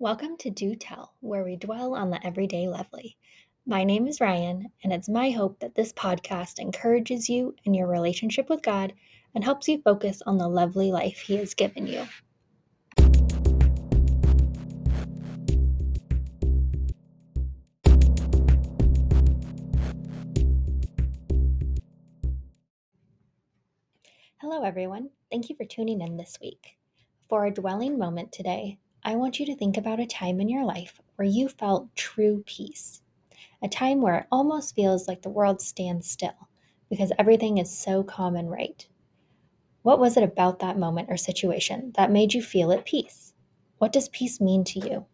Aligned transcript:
Welcome 0.00 0.36
to 0.38 0.50
Do 0.50 0.76
Tell, 0.76 1.12
where 1.18 1.42
we 1.42 1.56
dwell 1.56 1.96
on 1.96 2.10
the 2.10 2.24
everyday 2.24 2.68
lovely. 2.68 3.16
My 3.66 3.82
name 3.82 4.06
is 4.06 4.20
Ryan, 4.20 4.70
and 4.84 4.92
it's 4.92 5.08
my 5.08 5.30
hope 5.30 5.58
that 5.58 5.74
this 5.74 5.92
podcast 5.92 6.60
encourages 6.60 7.28
you 7.28 7.56
in 7.64 7.74
your 7.74 7.88
relationship 7.88 8.48
with 8.48 8.62
God 8.62 8.92
and 9.34 9.42
helps 9.42 9.66
you 9.66 9.82
focus 9.82 10.22
on 10.24 10.38
the 10.38 10.46
lovely 10.46 10.92
life 10.92 11.18
He 11.18 11.34
has 11.38 11.52
given 11.52 11.88
you. 11.88 12.06
Hello, 24.36 24.62
everyone. 24.62 25.10
Thank 25.32 25.50
you 25.50 25.56
for 25.56 25.64
tuning 25.64 26.00
in 26.02 26.16
this 26.16 26.38
week. 26.40 26.76
For 27.28 27.46
a 27.46 27.52
dwelling 27.52 27.98
moment 27.98 28.30
today, 28.30 28.78
I 29.04 29.14
want 29.14 29.38
you 29.38 29.46
to 29.46 29.54
think 29.54 29.76
about 29.76 30.00
a 30.00 30.06
time 30.06 30.40
in 30.40 30.48
your 30.48 30.64
life 30.64 31.00
where 31.16 31.28
you 31.28 31.48
felt 31.48 31.94
true 31.94 32.42
peace. 32.46 33.00
A 33.62 33.68
time 33.68 34.00
where 34.00 34.16
it 34.16 34.26
almost 34.32 34.74
feels 34.74 35.06
like 35.06 35.22
the 35.22 35.30
world 35.30 35.60
stands 35.60 36.10
still 36.10 36.48
because 36.90 37.12
everything 37.18 37.58
is 37.58 37.70
so 37.70 38.02
calm 38.02 38.34
and 38.34 38.50
right. 38.50 38.86
What 39.82 40.00
was 40.00 40.16
it 40.16 40.24
about 40.24 40.58
that 40.58 40.76
moment 40.76 41.10
or 41.10 41.16
situation 41.16 41.92
that 41.96 42.10
made 42.10 42.34
you 42.34 42.42
feel 42.42 42.72
at 42.72 42.84
peace? 42.84 43.32
What 43.78 43.92
does 43.92 44.08
peace 44.08 44.40
mean 44.40 44.64
to 44.64 44.80
you? 44.80 45.06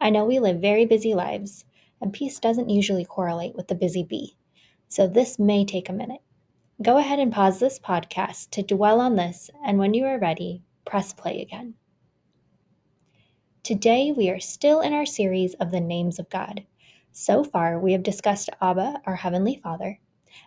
I 0.00 0.10
know 0.10 0.24
we 0.24 0.40
live 0.40 0.60
very 0.60 0.84
busy 0.84 1.14
lives, 1.14 1.64
and 2.00 2.12
peace 2.12 2.40
doesn't 2.40 2.68
usually 2.68 3.04
correlate 3.04 3.54
with 3.54 3.68
the 3.68 3.74
busy 3.76 4.02
bee, 4.02 4.36
so 4.88 5.06
this 5.06 5.38
may 5.38 5.64
take 5.64 5.88
a 5.88 5.92
minute. 5.92 6.22
Go 6.82 6.98
ahead 6.98 7.20
and 7.20 7.32
pause 7.32 7.60
this 7.60 7.78
podcast 7.78 8.50
to 8.50 8.62
dwell 8.62 9.00
on 9.00 9.14
this, 9.14 9.48
and 9.64 9.78
when 9.78 9.94
you 9.94 10.04
are 10.06 10.18
ready, 10.18 10.64
press 10.84 11.12
play 11.12 11.40
again. 11.40 11.74
Today, 13.66 14.12
we 14.12 14.30
are 14.30 14.38
still 14.38 14.80
in 14.80 14.92
our 14.92 15.04
series 15.04 15.54
of 15.54 15.72
the 15.72 15.80
names 15.80 16.20
of 16.20 16.30
God. 16.30 16.64
So 17.10 17.42
far, 17.42 17.80
we 17.80 17.90
have 17.94 18.04
discussed 18.04 18.48
Abba, 18.62 19.02
our 19.04 19.16
Heavenly 19.16 19.56
Father, 19.56 19.98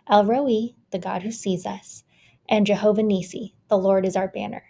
El 0.08 0.24
Roi, 0.24 0.70
the 0.90 0.98
God 0.98 1.20
who 1.20 1.30
sees 1.30 1.66
us, 1.66 2.02
and 2.48 2.64
Jehovah 2.64 3.02
Nisi, 3.02 3.54
the 3.68 3.76
Lord 3.76 4.06
is 4.06 4.16
our 4.16 4.28
banner. 4.28 4.62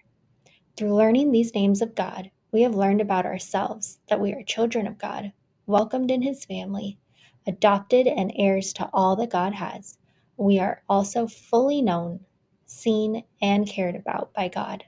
Through 0.77 0.97
learning 0.97 1.31
these 1.31 1.55
names 1.55 1.81
of 1.81 1.95
God, 1.95 2.33
we 2.51 2.63
have 2.63 2.75
learned 2.75 3.01
about 3.01 3.25
ourselves 3.25 4.01
that 4.09 4.21
we 4.21 4.33
are 4.33 4.43
children 4.43 4.89
of 4.89 4.99
God, 4.99 5.33
welcomed 5.69 6.11
in 6.11 6.23
His 6.23 6.45
family, 6.45 6.99
adopted 7.47 8.09
and 8.09 8.33
heirs 8.35 8.73
to 8.73 8.91
all 8.93 9.15
that 9.15 9.31
God 9.31 9.53
has. 9.55 9.97
We 10.37 10.59
are 10.59 10.83
also 10.89 11.29
fully 11.29 11.83
known, 11.83 12.27
seen, 12.67 13.23
and 13.41 13.69
cared 13.69 13.95
about 13.95 14.35
by 14.35 14.49
God. 14.49 14.83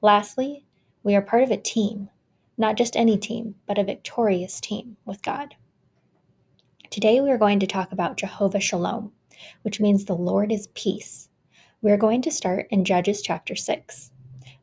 Lastly, 0.00 0.64
we 1.02 1.14
are 1.14 1.20
part 1.20 1.42
of 1.42 1.50
a 1.50 1.58
team 1.58 2.08
not 2.58 2.76
just 2.76 2.96
any 2.96 3.18
team, 3.18 3.54
but 3.66 3.78
a 3.78 3.84
victorious 3.84 4.60
team 4.60 4.96
with 5.04 5.22
God. 5.22 5.54
Today 6.90 7.20
we 7.20 7.30
are 7.30 7.38
going 7.38 7.60
to 7.60 7.66
talk 7.66 7.92
about 7.92 8.16
Jehovah 8.16 8.60
Shalom, 8.60 9.12
which 9.62 9.80
means 9.80 10.04
the 10.04 10.14
Lord 10.14 10.50
is 10.50 10.68
peace. 10.68 11.28
We 11.82 11.92
are 11.92 11.98
going 11.98 12.22
to 12.22 12.30
start 12.30 12.66
in 12.70 12.84
Judges 12.84 13.20
chapter 13.20 13.54
6. 13.54 14.10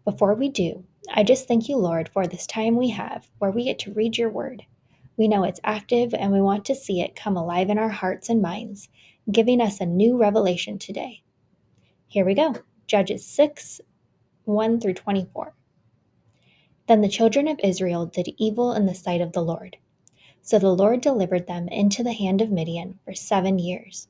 Before 0.05 0.33
we 0.33 0.50
do, 0.50 0.83
I 1.13 1.23
just 1.23 1.47
thank 1.47 1.69
you, 1.69 1.77
Lord, 1.77 2.09
for 2.09 2.25
this 2.25 2.47
time 2.47 2.75
we 2.75 2.89
have 2.89 3.30
where 3.38 3.52
we 3.52 3.66
get 3.66 3.77
to 3.80 3.94
read 3.94 4.17
your 4.17 4.30
word. 4.30 4.66
We 5.16 5.28
know 5.28 5.44
it's 5.44 5.59
active 5.63 6.16
and 6.16 6.31
we 6.31 6.41
want 6.41 6.66
to 6.66 6.75
see 6.75 7.02
it 7.02 7.16
come 7.16 7.38
alive 7.38 7.69
in 7.69 7.78
our 7.78 7.89
hearts 7.89 8.30
and 8.30 8.41
minds, 8.41 8.89
giving 9.31 9.61
us 9.61 9.80
a 9.80 9.85
new 9.85 10.17
revelation 10.17 10.80
today. 10.80 11.22
Here 12.07 12.25
we 12.25 12.33
go 12.33 12.55
Judges 12.88 13.25
6 13.25 13.81
1 14.45 14.80
through 14.80 14.94
24. 14.95 15.53
Then 16.94 17.02
the 17.02 17.08
children 17.08 17.47
of 17.47 17.59
Israel 17.63 18.05
did 18.05 18.36
evil 18.38 18.72
in 18.72 18.86
the 18.86 18.94
sight 18.94 19.19
of 19.19 19.31
the 19.31 19.41
Lord. 19.41 19.77
So 20.44 20.59
the 20.59 20.75
Lord 20.75 21.02
delivered 21.02 21.47
them 21.47 21.67
into 21.69 22.03
the 22.03 22.13
hand 22.13 22.39
of 22.39 22.52
Midian 22.52 23.00
for 23.03 23.16
seven 23.16 23.58
years. 23.58 24.08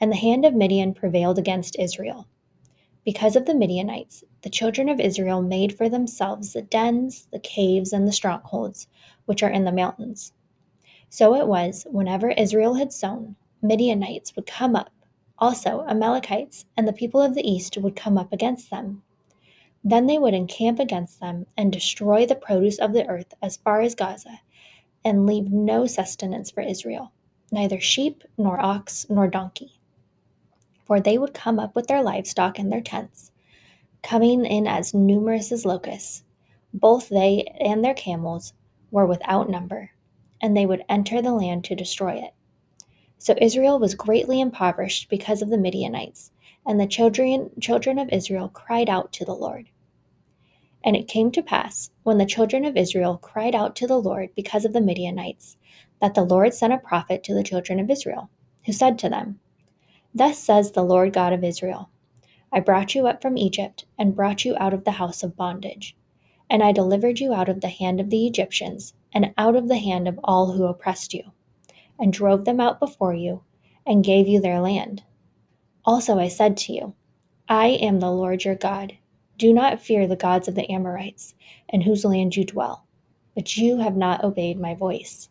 And 0.00 0.10
the 0.10 0.16
hand 0.16 0.46
of 0.46 0.54
Midian 0.54 0.94
prevailed 0.94 1.38
against 1.38 1.78
Israel. 1.78 2.26
Because 3.04 3.36
of 3.36 3.44
the 3.44 3.54
Midianites, 3.54 4.24
the 4.40 4.48
children 4.48 4.88
of 4.88 4.98
Israel 4.98 5.42
made 5.42 5.76
for 5.76 5.90
themselves 5.90 6.54
the 6.54 6.62
dens, 6.62 7.28
the 7.32 7.38
caves, 7.38 7.92
and 7.92 8.08
the 8.08 8.12
strongholds, 8.12 8.88
which 9.26 9.42
are 9.42 9.50
in 9.50 9.66
the 9.66 9.70
mountains. 9.70 10.32
So 11.10 11.34
it 11.34 11.46
was, 11.46 11.86
whenever 11.90 12.30
Israel 12.30 12.76
had 12.76 12.94
sown, 12.94 13.36
Midianites 13.60 14.34
would 14.36 14.46
come 14.46 14.74
up. 14.74 14.90
Also, 15.38 15.84
Amalekites 15.86 16.64
and 16.78 16.88
the 16.88 16.94
people 16.94 17.20
of 17.20 17.34
the 17.34 17.46
east 17.46 17.76
would 17.76 17.94
come 17.94 18.16
up 18.16 18.32
against 18.32 18.70
them. 18.70 19.02
Then 19.88 20.06
they 20.06 20.18
would 20.18 20.34
encamp 20.34 20.80
against 20.80 21.20
them 21.20 21.46
and 21.56 21.72
destroy 21.72 22.26
the 22.26 22.34
produce 22.34 22.80
of 22.80 22.92
the 22.92 23.06
earth 23.06 23.32
as 23.40 23.58
far 23.58 23.80
as 23.80 23.94
Gaza, 23.94 24.40
and 25.04 25.26
leave 25.26 25.52
no 25.52 25.86
sustenance 25.86 26.50
for 26.50 26.60
Israel, 26.60 27.12
neither 27.52 27.78
sheep, 27.78 28.24
nor 28.36 28.58
ox, 28.58 29.08
nor 29.08 29.28
donkey. 29.28 29.78
For 30.84 30.98
they 30.98 31.18
would 31.18 31.34
come 31.34 31.60
up 31.60 31.76
with 31.76 31.86
their 31.86 32.02
livestock 32.02 32.58
and 32.58 32.72
their 32.72 32.80
tents, 32.80 33.30
coming 34.02 34.44
in 34.44 34.66
as 34.66 34.92
numerous 34.92 35.52
as 35.52 35.64
locusts. 35.64 36.24
Both 36.74 37.08
they 37.08 37.44
and 37.60 37.84
their 37.84 37.94
camels 37.94 38.54
were 38.90 39.06
without 39.06 39.48
number, 39.48 39.92
and 40.40 40.56
they 40.56 40.66
would 40.66 40.84
enter 40.88 41.22
the 41.22 41.32
land 41.32 41.62
to 41.66 41.76
destroy 41.76 42.14
it. 42.14 42.34
So 43.18 43.36
Israel 43.40 43.78
was 43.78 43.94
greatly 43.94 44.40
impoverished 44.40 45.08
because 45.08 45.42
of 45.42 45.48
the 45.48 45.56
Midianites, 45.56 46.32
and 46.66 46.80
the 46.80 46.88
children, 46.88 47.52
children 47.60 48.00
of 48.00 48.08
Israel 48.08 48.48
cried 48.48 48.90
out 48.90 49.12
to 49.12 49.24
the 49.24 49.32
Lord. 49.32 49.68
And 50.86 50.94
it 50.94 51.08
came 51.08 51.32
to 51.32 51.42
pass, 51.42 51.90
when 52.04 52.18
the 52.18 52.24
children 52.24 52.64
of 52.64 52.76
Israel 52.76 53.18
cried 53.18 53.56
out 53.56 53.74
to 53.74 53.88
the 53.88 54.00
Lord 54.00 54.30
because 54.36 54.64
of 54.64 54.72
the 54.72 54.80
Midianites, 54.80 55.56
that 56.00 56.14
the 56.14 56.22
Lord 56.22 56.54
sent 56.54 56.72
a 56.72 56.78
prophet 56.78 57.24
to 57.24 57.34
the 57.34 57.42
children 57.42 57.80
of 57.80 57.90
Israel, 57.90 58.30
who 58.64 58.72
said 58.72 58.96
to 59.00 59.08
them, 59.08 59.40
Thus 60.14 60.38
says 60.38 60.70
the 60.70 60.84
Lord 60.84 61.12
God 61.12 61.32
of 61.32 61.42
Israel 61.42 61.90
I 62.52 62.60
brought 62.60 62.94
you 62.94 63.08
up 63.08 63.20
from 63.20 63.36
Egypt, 63.36 63.84
and 63.98 64.14
brought 64.14 64.44
you 64.44 64.54
out 64.58 64.72
of 64.72 64.84
the 64.84 64.92
house 64.92 65.24
of 65.24 65.36
bondage. 65.36 65.96
And 66.48 66.62
I 66.62 66.70
delivered 66.70 67.18
you 67.18 67.34
out 67.34 67.48
of 67.48 67.62
the 67.62 67.68
hand 67.68 67.98
of 67.98 68.10
the 68.10 68.24
Egyptians, 68.24 68.94
and 69.12 69.34
out 69.36 69.56
of 69.56 69.66
the 69.66 69.78
hand 69.78 70.06
of 70.06 70.20
all 70.22 70.52
who 70.52 70.66
oppressed 70.66 71.12
you, 71.12 71.32
and 71.98 72.12
drove 72.12 72.44
them 72.44 72.60
out 72.60 72.78
before 72.78 73.12
you, 73.12 73.42
and 73.84 74.04
gave 74.04 74.28
you 74.28 74.40
their 74.40 74.60
land. 74.60 75.02
Also 75.84 76.20
I 76.20 76.28
said 76.28 76.56
to 76.58 76.72
you, 76.72 76.94
I 77.48 77.70
am 77.70 77.98
the 77.98 78.12
Lord 78.12 78.44
your 78.44 78.54
God 78.54 78.96
do 79.36 79.52
not 79.52 79.80
fear 79.80 80.06
the 80.06 80.16
gods 80.16 80.48
of 80.48 80.54
the 80.54 80.70
Amorites, 80.70 81.34
in 81.68 81.82
whose 81.82 82.04
land 82.04 82.36
you 82.36 82.44
dwell, 82.44 82.86
but 83.34 83.56
you 83.56 83.78
have 83.78 83.96
not 83.96 84.24
obeyed 84.24 84.58
my 84.58 84.74
voice. 84.74 85.28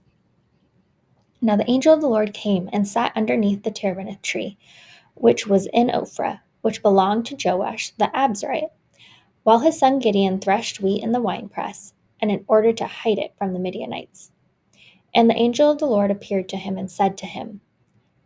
Now 1.41 1.55
the 1.55 1.69
angel 1.69 1.93
of 1.93 2.01
the 2.01 2.07
Lord 2.07 2.33
came 2.33 2.69
and 2.71 2.87
sat 2.87 3.11
underneath 3.15 3.63
the 3.63 3.71
terebinth 3.71 4.21
tree, 4.21 4.57
which 5.15 5.47
was 5.47 5.67
in 5.67 5.89
Ophrah, 5.89 6.41
which 6.61 6.81
belonged 6.81 7.25
to 7.27 7.37
Joash 7.43 7.91
the 7.91 8.09
Abiezrite, 8.15 8.71
while 9.43 9.59
his 9.59 9.77
son 9.77 9.99
Gideon 9.99 10.39
threshed 10.39 10.81
wheat 10.81 11.03
in 11.03 11.11
the 11.11 11.21
winepress, 11.21 11.93
and 12.19 12.31
in 12.31 12.45
order 12.47 12.73
to 12.73 12.85
hide 12.85 13.19
it 13.19 13.35
from 13.37 13.53
the 13.53 13.59
Midianites. 13.59 14.31
And 15.13 15.29
the 15.29 15.37
angel 15.37 15.71
of 15.71 15.77
the 15.77 15.87
Lord 15.87 16.11
appeared 16.11 16.49
to 16.49 16.57
him 16.57 16.77
and 16.77 16.89
said 16.89 17.17
to 17.19 17.25
him, 17.25 17.61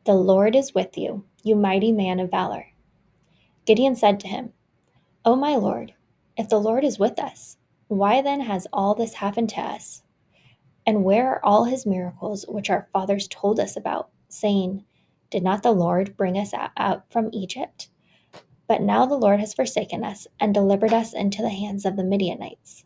The 0.06 0.14
Lord 0.14 0.56
is 0.56 0.74
with 0.74 0.98
you, 0.98 1.26
you 1.44 1.56
mighty 1.56 1.92
man 1.92 2.20
of 2.20 2.32
valor. 2.32 2.68
Gideon 3.66 3.96
said 3.96 4.20
to 4.22 4.28
him, 4.28 4.54
O 5.30 5.36
my 5.36 5.56
Lord, 5.56 5.94
if 6.38 6.50
the 6.50 6.60
Lord 6.60 6.84
is 6.84 6.98
with 6.98 7.20
us, 7.20 7.56
why 7.88 8.20
then 8.20 8.42
has 8.42 8.66
all 8.74 8.96
this 8.96 9.14
happened 9.14 9.50
to 9.50 9.62
us? 9.62 10.02
And 10.88 11.04
where 11.04 11.30
are 11.30 11.46
all 11.46 11.66
his 11.66 11.86
miracles 11.86 12.48
which 12.48 12.72
our 12.72 12.90
fathers 12.92 13.28
told 13.28 13.60
us 13.60 13.78
about, 13.78 14.10
saying, 14.28 14.86
Did 15.30 15.44
not 15.44 15.62
the 15.62 15.72
Lord 15.72 16.18
bring 16.18 16.36
us 16.36 16.52
out 16.76 17.12
from 17.12 17.30
Egypt? 17.32 17.92
But 18.66 18.82
now 18.82 19.06
the 19.06 19.20
Lord 19.20 19.40
has 19.40 19.54
forsaken 19.54 20.04
us 20.04 20.26
and 20.40 20.52
delivered 20.52 20.94
us 20.94 21.14
into 21.14 21.44
the 21.44 21.50
hands 21.50 21.86
of 21.86 21.96
the 21.96 22.04
Midianites. 22.04 22.84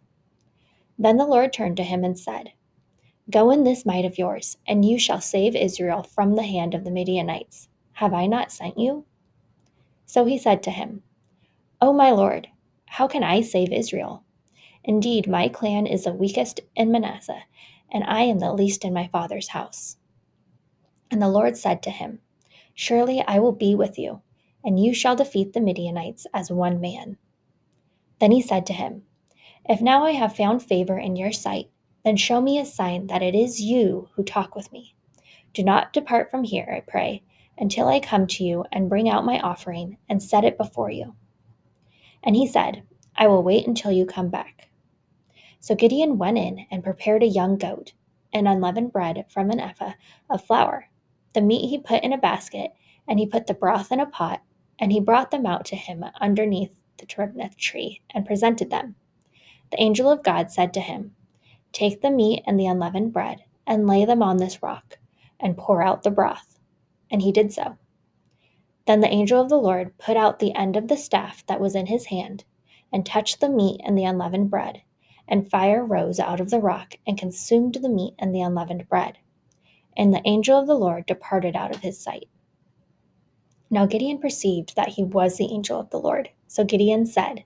Then 0.99 1.15
the 1.15 1.25
Lord 1.25 1.53
turned 1.53 1.77
to 1.77 1.83
him 1.83 2.03
and 2.03 2.19
said, 2.19 2.51
Go 3.31 3.51
in 3.51 3.63
this 3.63 3.85
might 3.85 4.03
of 4.03 4.17
yours, 4.17 4.57
and 4.67 4.83
you 4.83 4.99
shall 4.99 5.21
save 5.21 5.55
Israel 5.55 6.03
from 6.03 6.35
the 6.35 6.43
hand 6.43 6.73
of 6.73 6.83
the 6.83 6.91
Midianites. 6.91 7.69
Have 7.93 8.13
I 8.13 8.25
not 8.25 8.51
sent 8.51 8.77
you? 8.77 9.05
So 10.05 10.25
he 10.25 10.37
said 10.37 10.61
to 10.63 10.71
him, 10.71 11.03
O 11.83 11.91
my 11.91 12.11
Lord, 12.11 12.47
how 12.85 13.09
can 13.09 13.23
I 13.23 13.41
save 13.41 13.73
Israel? 13.73 14.23
Indeed, 14.85 15.27
my 15.27 15.49
clan 15.49 15.85
is 15.85 16.05
the 16.05 16.13
weakest 16.13 16.61
in 16.77 16.93
Manasseh, 16.93 17.43
and 17.91 18.05
I 18.05 18.21
am 18.21 18.39
the 18.39 18.53
least 18.53 18.85
in 18.85 18.93
my 18.93 19.07
father's 19.07 19.49
house. 19.49 19.97
And 21.11 21.21
the 21.21 21.27
Lord 21.27 21.57
said 21.57 21.83
to 21.83 21.91
him, 21.91 22.21
Surely 22.73 23.21
I 23.27 23.39
will 23.39 23.51
be 23.51 23.75
with 23.75 23.99
you, 23.99 24.21
and 24.63 24.79
you 24.79 24.93
shall 24.93 25.17
defeat 25.17 25.51
the 25.51 25.59
Midianites 25.59 26.25
as 26.33 26.49
one 26.49 26.79
man. 26.79 27.17
Then 28.19 28.31
he 28.31 28.41
said 28.41 28.65
to 28.67 28.73
him, 28.73 29.03
If 29.67 29.81
now 29.81 30.05
I 30.05 30.11
have 30.11 30.37
found 30.37 30.63
favor 30.63 30.97
in 30.97 31.17
your 31.17 31.33
sight, 31.33 31.69
then 32.05 32.15
show 32.15 32.39
me 32.39 32.59
a 32.59 32.65
sign 32.65 33.07
that 33.07 33.21
it 33.21 33.35
is 33.35 33.61
you 33.61 34.07
who 34.15 34.23
talk 34.23 34.55
with 34.55 34.71
me. 34.71 34.95
Do 35.53 35.65
not 35.65 35.91
depart 35.91 36.31
from 36.31 36.45
here, 36.45 36.73
I 36.73 36.79
pray, 36.89 37.23
until 37.57 37.89
I 37.89 37.99
come 37.99 38.25
to 38.27 38.45
you 38.45 38.63
and 38.71 38.87
bring 38.87 39.09
out 39.09 39.25
my 39.25 39.41
offering 39.41 39.97
and 40.07 40.23
set 40.23 40.45
it 40.45 40.57
before 40.57 40.89
you. 40.89 41.13
And 42.23 42.35
he 42.35 42.47
said, 42.47 42.83
I 43.15 43.27
will 43.27 43.43
wait 43.43 43.67
until 43.67 43.91
you 43.91 44.05
come 44.05 44.29
back. 44.29 44.69
So 45.59 45.75
Gideon 45.75 46.17
went 46.17 46.37
in 46.37 46.65
and 46.71 46.83
prepared 46.83 47.23
a 47.23 47.27
young 47.27 47.57
goat 47.57 47.93
and 48.33 48.47
unleavened 48.47 48.91
bread 48.91 49.25
from 49.29 49.49
an 49.49 49.59
ephah 49.59 49.93
of 50.29 50.43
flour. 50.43 50.89
The 51.33 51.41
meat 51.41 51.69
he 51.69 51.77
put 51.77 52.03
in 52.03 52.13
a 52.13 52.17
basket, 52.17 52.71
and 53.07 53.19
he 53.19 53.25
put 53.25 53.47
the 53.47 53.53
broth 53.53 53.91
in 53.91 53.99
a 53.99 54.05
pot, 54.05 54.41
and 54.79 54.91
he 54.91 54.99
brought 54.99 55.31
them 55.31 55.45
out 55.45 55.65
to 55.65 55.75
him 55.75 56.03
underneath 56.19 56.71
the 56.97 57.05
terebinth 57.05 57.57
tree 57.57 58.01
and 58.11 58.25
presented 58.25 58.69
them. 58.69 58.95
The 59.71 59.81
angel 59.81 60.11
of 60.11 60.23
God 60.23 60.51
said 60.51 60.73
to 60.73 60.81
him, 60.81 61.15
Take 61.71 62.01
the 62.01 62.11
meat 62.11 62.43
and 62.45 62.59
the 62.59 62.67
unleavened 62.67 63.13
bread, 63.13 63.43
and 63.65 63.87
lay 63.87 64.05
them 64.05 64.21
on 64.21 64.37
this 64.37 64.61
rock, 64.61 64.97
and 65.39 65.57
pour 65.57 65.81
out 65.81 66.03
the 66.03 66.11
broth. 66.11 66.59
And 67.09 67.21
he 67.21 67.31
did 67.31 67.51
so. 67.51 67.77
Then 68.85 68.99
the 68.99 69.11
angel 69.11 69.41
of 69.41 69.49
the 69.49 69.57
Lord 69.57 69.97
put 69.97 70.17
out 70.17 70.39
the 70.39 70.55
end 70.55 70.75
of 70.75 70.87
the 70.87 70.97
staff 70.97 71.45
that 71.47 71.61
was 71.61 71.75
in 71.75 71.85
his 71.85 72.05
hand, 72.05 72.43
and 72.91 73.05
touched 73.05 73.39
the 73.39 73.49
meat 73.49 73.79
and 73.83 73.97
the 73.97 74.03
unleavened 74.03 74.49
bread, 74.49 74.81
and 75.27 75.49
fire 75.49 75.85
rose 75.85 76.19
out 76.19 76.41
of 76.41 76.49
the 76.49 76.59
rock 76.59 76.95
and 77.07 77.17
consumed 77.17 77.75
the 77.75 77.89
meat 77.89 78.13
and 78.19 78.35
the 78.35 78.41
unleavened 78.41 78.89
bread. 78.89 79.17
And 79.95 80.13
the 80.13 80.21
angel 80.25 80.59
of 80.59 80.67
the 80.67 80.77
Lord 80.77 81.05
departed 81.05 81.55
out 81.55 81.73
of 81.73 81.81
his 81.81 81.99
sight. 81.99 82.27
Now 83.69 83.85
Gideon 83.85 84.19
perceived 84.19 84.75
that 84.75 84.89
he 84.89 85.03
was 85.03 85.37
the 85.37 85.51
angel 85.51 85.79
of 85.79 85.89
the 85.89 85.99
Lord. 85.99 86.29
So 86.47 86.63
Gideon 86.63 87.05
said, 87.05 87.43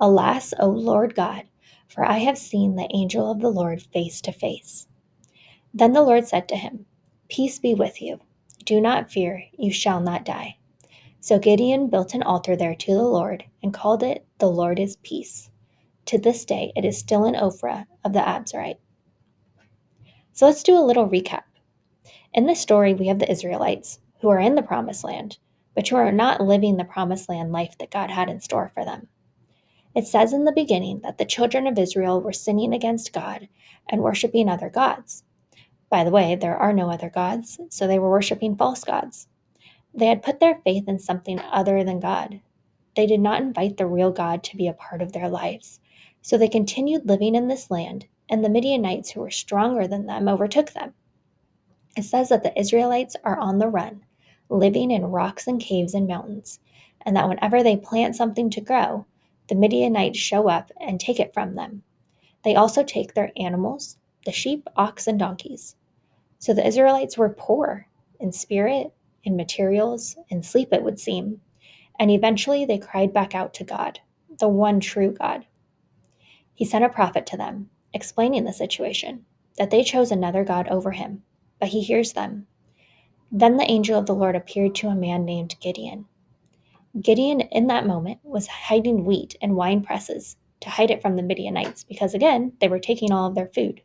Alas, 0.00 0.54
O 0.58 0.68
Lord 0.68 1.14
God, 1.14 1.44
for 1.88 2.04
I 2.04 2.18
have 2.18 2.38
seen 2.38 2.76
the 2.76 2.88
angel 2.94 3.30
of 3.30 3.40
the 3.40 3.50
Lord 3.50 3.82
face 3.82 4.20
to 4.22 4.32
face. 4.32 4.88
Then 5.74 5.92
the 5.92 6.02
Lord 6.02 6.26
said 6.26 6.48
to 6.48 6.56
him, 6.56 6.86
Peace 7.28 7.58
be 7.58 7.74
with 7.74 8.00
you. 8.00 8.20
Do 8.64 8.80
not 8.80 9.12
fear, 9.12 9.44
you 9.58 9.70
shall 9.72 10.00
not 10.00 10.24
die. 10.24 10.56
So 11.22 11.38
Gideon 11.38 11.88
built 11.88 12.14
an 12.14 12.22
altar 12.22 12.56
there 12.56 12.74
to 12.74 12.94
the 12.94 13.02
Lord 13.02 13.44
and 13.62 13.74
called 13.74 14.02
it, 14.02 14.24
The 14.38 14.50
Lord 14.50 14.78
is 14.78 14.96
Peace. 14.96 15.50
To 16.06 16.18
this 16.18 16.46
day, 16.46 16.72
it 16.74 16.84
is 16.86 16.96
still 16.96 17.26
in 17.26 17.34
Ophrah 17.34 17.86
of 18.04 18.14
the 18.14 18.20
Abiezrite. 18.20 18.78
So 20.32 20.46
let's 20.46 20.62
do 20.62 20.78
a 20.78 20.80
little 20.80 21.06
recap. 21.06 21.42
In 22.32 22.46
this 22.46 22.60
story, 22.60 22.94
we 22.94 23.08
have 23.08 23.18
the 23.18 23.30
Israelites 23.30 24.00
who 24.20 24.30
are 24.30 24.38
in 24.38 24.54
the 24.54 24.62
promised 24.62 25.04
land, 25.04 25.36
but 25.74 25.86
who 25.86 25.96
are 25.96 26.10
not 26.10 26.40
living 26.40 26.78
the 26.78 26.84
promised 26.84 27.28
land 27.28 27.52
life 27.52 27.76
that 27.78 27.90
God 27.90 28.10
had 28.10 28.30
in 28.30 28.40
store 28.40 28.70
for 28.72 28.86
them. 28.86 29.08
It 29.94 30.06
says 30.06 30.32
in 30.32 30.44
the 30.44 30.52
beginning 30.52 31.00
that 31.00 31.18
the 31.18 31.26
children 31.26 31.66
of 31.66 31.78
Israel 31.78 32.22
were 32.22 32.32
sinning 32.32 32.72
against 32.72 33.12
God 33.12 33.46
and 33.90 34.02
worshiping 34.02 34.48
other 34.48 34.70
gods. 34.70 35.24
By 35.90 36.02
the 36.02 36.10
way, 36.10 36.34
there 36.34 36.56
are 36.56 36.72
no 36.72 36.88
other 36.88 37.10
gods, 37.10 37.60
so 37.68 37.86
they 37.86 37.98
were 37.98 38.10
worshiping 38.10 38.56
false 38.56 38.84
gods. 38.84 39.28
They 39.92 40.06
had 40.06 40.22
put 40.22 40.40
their 40.40 40.60
faith 40.64 40.88
in 40.88 40.98
something 40.98 41.40
other 41.40 41.82
than 41.82 42.00
God. 42.00 42.40
They 42.96 43.06
did 43.06 43.20
not 43.20 43.42
invite 43.42 43.76
the 43.76 43.86
real 43.86 44.12
God 44.12 44.42
to 44.44 44.56
be 44.56 44.68
a 44.68 44.72
part 44.72 45.02
of 45.02 45.12
their 45.12 45.28
lives. 45.28 45.80
So 46.22 46.38
they 46.38 46.48
continued 46.48 47.08
living 47.08 47.34
in 47.34 47.48
this 47.48 47.70
land, 47.70 48.06
and 48.28 48.44
the 48.44 48.48
Midianites, 48.48 49.10
who 49.10 49.20
were 49.20 49.30
stronger 49.30 49.86
than 49.88 50.06
them, 50.06 50.28
overtook 50.28 50.72
them. 50.72 50.94
It 51.96 52.04
says 52.04 52.28
that 52.28 52.42
the 52.44 52.56
Israelites 52.58 53.16
are 53.24 53.38
on 53.38 53.58
the 53.58 53.68
run, 53.68 54.04
living 54.48 54.90
in 54.90 55.06
rocks 55.06 55.46
and 55.46 55.60
caves 55.60 55.94
and 55.94 56.06
mountains, 56.06 56.60
and 57.02 57.16
that 57.16 57.28
whenever 57.28 57.62
they 57.62 57.76
plant 57.76 58.14
something 58.14 58.48
to 58.50 58.60
grow, 58.60 59.06
the 59.48 59.54
Midianites 59.56 60.18
show 60.18 60.48
up 60.48 60.70
and 60.80 61.00
take 61.00 61.18
it 61.18 61.34
from 61.34 61.56
them. 61.56 61.82
They 62.44 62.54
also 62.54 62.84
take 62.84 63.14
their 63.14 63.32
animals, 63.36 63.98
the 64.24 64.32
sheep, 64.32 64.68
ox, 64.76 65.06
and 65.08 65.18
donkeys. 65.18 65.74
So 66.38 66.54
the 66.54 66.66
Israelites 66.66 67.18
were 67.18 67.34
poor 67.36 67.88
in 68.20 68.32
spirit 68.32 68.92
in 69.24 69.36
materials, 69.36 70.16
in 70.28 70.42
sleep, 70.42 70.72
it 70.72 70.82
would 70.82 70.98
seem. 70.98 71.40
And 71.98 72.10
eventually 72.10 72.64
they 72.64 72.78
cried 72.78 73.12
back 73.12 73.34
out 73.34 73.52
to 73.54 73.64
God, 73.64 74.00
the 74.38 74.48
one 74.48 74.80
true 74.80 75.12
God. 75.12 75.44
He 76.54 76.64
sent 76.64 76.84
a 76.84 76.88
prophet 76.88 77.26
to 77.26 77.36
them, 77.36 77.70
explaining 77.92 78.44
the 78.44 78.52
situation, 78.52 79.24
that 79.58 79.70
they 79.70 79.82
chose 79.82 80.10
another 80.10 80.44
God 80.44 80.68
over 80.68 80.92
him, 80.92 81.22
but 81.58 81.68
he 81.68 81.82
hears 81.82 82.12
them. 82.12 82.46
Then 83.30 83.56
the 83.56 83.70
angel 83.70 83.98
of 83.98 84.06
the 84.06 84.14
Lord 84.14 84.34
appeared 84.34 84.74
to 84.76 84.88
a 84.88 84.94
man 84.94 85.24
named 85.24 85.56
Gideon. 85.60 86.06
Gideon, 87.00 87.40
in 87.40 87.68
that 87.68 87.86
moment, 87.86 88.20
was 88.22 88.46
hiding 88.46 89.04
wheat 89.04 89.36
in 89.40 89.54
wine 89.54 89.82
presses 89.82 90.36
to 90.60 90.70
hide 90.70 90.90
it 90.90 91.00
from 91.00 91.16
the 91.16 91.22
Midianites 91.22 91.84
because, 91.84 92.14
again, 92.14 92.52
they 92.60 92.68
were 92.68 92.80
taking 92.80 93.12
all 93.12 93.28
of 93.28 93.34
their 93.34 93.46
food. 93.48 93.82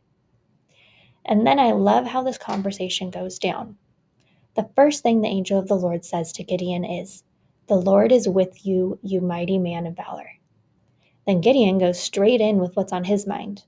And 1.24 1.46
then 1.46 1.58
I 1.58 1.72
love 1.72 2.06
how 2.06 2.22
this 2.22 2.38
conversation 2.38 3.10
goes 3.10 3.38
down 3.38 3.76
the 4.56 4.70
first 4.74 5.02
thing 5.02 5.20
the 5.20 5.28
angel 5.28 5.58
of 5.58 5.68
the 5.68 5.76
Lord 5.76 6.04
says 6.04 6.32
to 6.32 6.42
Gideon 6.42 6.82
is, 6.82 7.22
The 7.66 7.76
Lord 7.76 8.10
is 8.10 8.26
with 8.26 8.64
you, 8.64 8.98
you 9.02 9.20
mighty 9.20 9.58
man 9.58 9.86
of 9.86 9.96
valor. 9.96 10.30
Then 11.26 11.42
Gideon 11.42 11.78
goes 11.78 12.00
straight 12.00 12.40
in 12.40 12.58
with 12.58 12.74
what's 12.74 12.92
on 12.92 13.04
his 13.04 13.26
mind. 13.26 13.64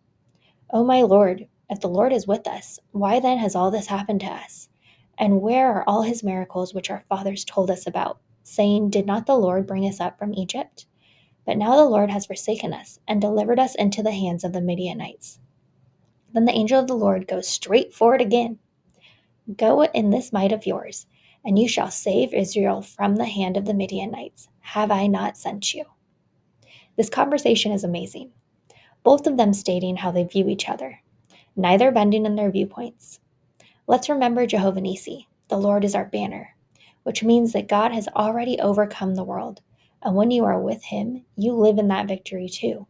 Oh, 0.70 0.84
my 0.84 1.02
Lord, 1.02 1.46
if 1.68 1.80
the 1.80 1.88
Lord 1.88 2.12
is 2.14 2.26
with 2.26 2.46
us, 2.48 2.80
why 2.92 3.20
then 3.20 3.36
has 3.36 3.54
all 3.54 3.70
this 3.70 3.86
happened 3.86 4.20
to 4.22 4.26
us? 4.26 4.70
And 5.18 5.42
where 5.42 5.70
are 5.70 5.84
all 5.86 6.02
his 6.02 6.24
miracles 6.24 6.72
which 6.72 6.90
our 6.90 7.04
fathers 7.08 7.44
told 7.44 7.70
us 7.70 7.86
about, 7.86 8.18
saying, 8.42 8.88
Did 8.88 9.04
not 9.04 9.26
the 9.26 9.36
Lord 9.36 9.66
bring 9.66 9.86
us 9.86 10.00
up 10.00 10.18
from 10.18 10.32
Egypt? 10.32 10.86
But 11.44 11.58
now 11.58 11.76
the 11.76 11.84
Lord 11.84 12.10
has 12.10 12.26
forsaken 12.26 12.72
us 12.72 12.98
and 13.06 13.20
delivered 13.20 13.58
us 13.58 13.74
into 13.74 14.02
the 14.02 14.12
hands 14.12 14.42
of 14.42 14.54
the 14.54 14.62
Midianites. 14.62 15.38
Then 16.32 16.46
the 16.46 16.52
angel 16.52 16.80
of 16.80 16.86
the 16.86 16.94
Lord 16.94 17.28
goes 17.28 17.46
straight 17.46 17.92
forward 17.92 18.22
again 18.22 18.58
Go 19.56 19.82
in 19.84 20.10
this 20.10 20.32
might 20.32 20.52
of 20.52 20.66
yours, 20.66 21.06
and 21.44 21.58
you 21.58 21.68
shall 21.68 21.90
save 21.90 22.34
Israel 22.34 22.82
from 22.82 23.16
the 23.16 23.24
hand 23.24 23.56
of 23.56 23.64
the 23.64 23.74
Midianites. 23.74 24.48
Have 24.60 24.90
I 24.90 25.06
not 25.06 25.36
sent 25.36 25.72
you? 25.72 25.84
This 26.96 27.08
conversation 27.08 27.72
is 27.72 27.84
amazing, 27.84 28.32
both 29.02 29.26
of 29.26 29.36
them 29.36 29.54
stating 29.54 29.96
how 29.96 30.10
they 30.10 30.24
view 30.24 30.48
each 30.48 30.68
other, 30.68 31.00
neither 31.56 31.90
bending 31.90 32.26
in 32.26 32.36
their 32.36 32.50
viewpoints. 32.50 33.20
Let's 33.86 34.08
remember 34.08 34.46
Jehovah 34.46 34.80
Nissi, 34.80 35.26
the 35.48 35.56
Lord 35.56 35.84
is 35.84 35.94
our 35.94 36.04
banner, 36.04 36.54
which 37.04 37.24
means 37.24 37.52
that 37.52 37.68
God 37.68 37.92
has 37.92 38.08
already 38.08 38.60
overcome 38.60 39.14
the 39.14 39.24
world, 39.24 39.62
and 40.02 40.14
when 40.14 40.30
you 40.30 40.44
are 40.44 40.60
with 40.60 40.82
Him, 40.82 41.24
you 41.36 41.54
live 41.54 41.78
in 41.78 41.88
that 41.88 42.08
victory 42.08 42.48
too. 42.48 42.86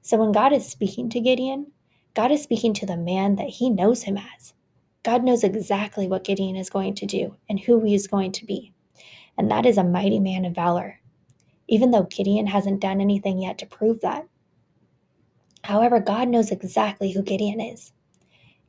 So 0.00 0.16
when 0.16 0.32
God 0.32 0.52
is 0.52 0.66
speaking 0.66 1.10
to 1.10 1.20
Gideon, 1.20 1.70
God 2.14 2.32
is 2.32 2.42
speaking 2.42 2.74
to 2.74 2.86
the 2.86 2.96
man 2.96 3.36
that 3.36 3.48
he 3.48 3.70
knows 3.70 4.02
him 4.02 4.18
as, 4.18 4.52
God 5.04 5.24
knows 5.24 5.42
exactly 5.42 6.06
what 6.06 6.22
Gideon 6.22 6.54
is 6.54 6.70
going 6.70 6.94
to 6.94 7.06
do 7.06 7.34
and 7.48 7.58
who 7.58 7.82
he 7.82 7.92
is 7.92 8.06
going 8.06 8.30
to 8.32 8.46
be. 8.46 8.72
And 9.36 9.50
that 9.50 9.66
is 9.66 9.76
a 9.76 9.82
mighty 9.82 10.20
man 10.20 10.44
of 10.44 10.54
valor, 10.54 11.00
even 11.66 11.90
though 11.90 12.04
Gideon 12.04 12.46
hasn't 12.46 12.80
done 12.80 13.00
anything 13.00 13.42
yet 13.42 13.58
to 13.58 13.66
prove 13.66 14.00
that. 14.02 14.28
However, 15.64 15.98
God 15.98 16.28
knows 16.28 16.52
exactly 16.52 17.10
who 17.10 17.22
Gideon 17.22 17.60
is. 17.60 17.92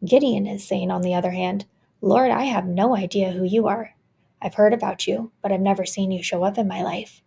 Gideon 0.04 0.48
is 0.48 0.68
saying, 0.68 0.90
on 0.90 1.04
the 1.04 1.14
other 1.14 1.30
hand, 1.30 1.66
Lord, 2.02 2.32
I 2.32 2.46
have 2.46 2.66
no 2.66 2.96
idea 2.96 3.32
who 3.32 3.44
you 3.44 3.68
are. 3.68 3.96
I've 4.42 4.56
heard 4.56 4.74
about 4.74 5.06
you, 5.06 5.32
but 5.44 5.52
I've 5.52 5.62
never 5.62 5.86
seen 5.86 6.12
you 6.12 6.24
show 6.24 6.44
up 6.44 6.58
in 6.58 6.68
my 6.68 6.82
life. 6.82 7.22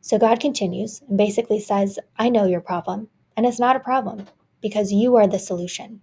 So 0.00 0.16
God 0.16 0.38
continues 0.38 1.02
and 1.08 1.18
basically 1.18 1.58
says, 1.58 1.98
I 2.18 2.28
know 2.28 2.46
your 2.46 2.60
problem, 2.60 3.08
and 3.36 3.46
it's 3.46 3.58
not 3.58 3.74
a 3.74 3.80
problem 3.80 4.26
because 4.60 4.92
you 4.92 5.16
are 5.16 5.26
the 5.26 5.40
solution. 5.40 6.00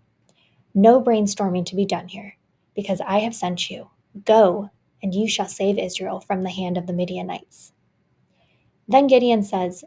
No 0.75 1.01
brainstorming 1.01 1.65
to 1.67 1.75
be 1.75 1.85
done 1.85 2.09
here 2.09 2.35
because 2.75 3.01
I 3.01 3.19
have 3.19 3.35
sent 3.35 3.69
you. 3.69 3.89
Go, 4.25 4.69
and 5.01 5.13
you 5.13 5.27
shall 5.27 5.47
save 5.47 5.77
Israel 5.77 6.19
from 6.19 6.43
the 6.43 6.49
hand 6.49 6.77
of 6.77 6.87
the 6.87 6.93
Midianites. 6.93 7.73
Then 8.87 9.07
Gideon 9.07 9.43
says, 9.43 9.83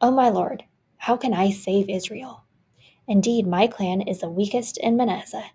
O 0.00 0.10
my 0.10 0.28
Lord, 0.28 0.64
how 0.96 1.16
can 1.16 1.32
I 1.32 1.50
save 1.50 1.88
Israel? 1.88 2.44
Indeed, 3.06 3.46
my 3.46 3.66
clan 3.66 4.02
is 4.02 4.20
the 4.20 4.28
weakest 4.28 4.78
in 4.78 4.96
Manasseh, 4.96 5.50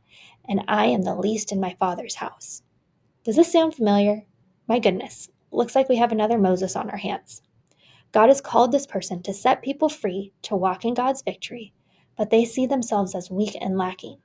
and 0.47 0.63
I 0.67 0.85
am 0.87 1.03
the 1.03 1.15
least 1.15 1.51
in 1.51 1.59
my 1.59 1.75
father's 1.79 2.15
house. 2.15 2.63
Does 3.23 3.35
this 3.35 3.51
sound 3.51 3.75
familiar? 3.75 4.23
My 4.67 4.79
goodness, 4.79 5.29
looks 5.51 5.75
like 5.75 5.87
we 5.87 5.97
have 5.97 6.11
another 6.11 6.37
Moses 6.37 6.75
on 6.75 6.89
our 6.89 6.97
hands. 6.97 7.41
God 8.11 8.29
has 8.29 8.41
called 8.41 8.71
this 8.71 8.87
person 8.87 9.21
to 9.23 9.33
set 9.33 9.61
people 9.61 9.89
free 9.89 10.33
to 10.43 10.55
walk 10.55 10.85
in 10.85 10.93
God's 10.93 11.21
victory, 11.21 11.73
but 12.17 12.29
they 12.29 12.45
see 12.45 12.65
themselves 12.65 13.15
as 13.15 13.31
weak 13.31 13.55
and 13.59 13.77
lacking. 13.77 14.17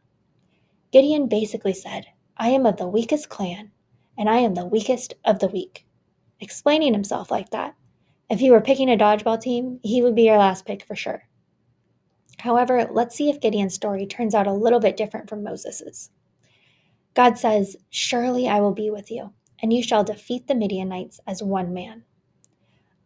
Gideon 0.90 1.28
basically 1.28 1.74
said, 1.74 2.06
I 2.40 2.50
am 2.50 2.66
of 2.66 2.76
the 2.76 2.87
weakest 2.87 3.28
clan, 3.28 3.73
and 4.16 4.30
I 4.30 4.37
am 4.38 4.54
the 4.54 4.64
weakest 4.64 5.14
of 5.25 5.40
the 5.40 5.49
weak. 5.49 5.85
Explaining 6.38 6.92
himself 6.92 7.33
like 7.33 7.50
that. 7.50 7.75
If 8.30 8.38
he 8.38 8.49
were 8.49 8.61
picking 8.61 8.88
a 8.88 8.97
dodgeball 8.97 9.40
team, 9.40 9.80
he 9.83 10.02
would 10.02 10.14
be 10.14 10.23
your 10.23 10.38
last 10.38 10.64
pick 10.64 10.85
for 10.85 10.95
sure. 10.95 11.25
However, 12.38 12.88
let's 12.92 13.16
see 13.16 13.28
if 13.28 13.40
Gideon's 13.40 13.75
story 13.75 14.07
turns 14.07 14.37
out 14.37 14.47
a 14.47 14.52
little 14.52 14.78
bit 14.78 14.97
different 14.97 15.28
from 15.28 15.42
Moses's. 15.42 16.11
God 17.14 17.37
says, 17.38 17.76
Surely 17.90 18.47
I 18.47 18.61
will 18.61 18.73
be 18.75 18.88
with 18.88 19.11
you, 19.11 19.33
and 19.61 19.73
you 19.73 19.83
shall 19.83 20.04
defeat 20.04 20.47
the 20.47 20.54
Midianites 20.54 21.18
as 21.26 21.42
one 21.42 21.75
man. 21.75 22.04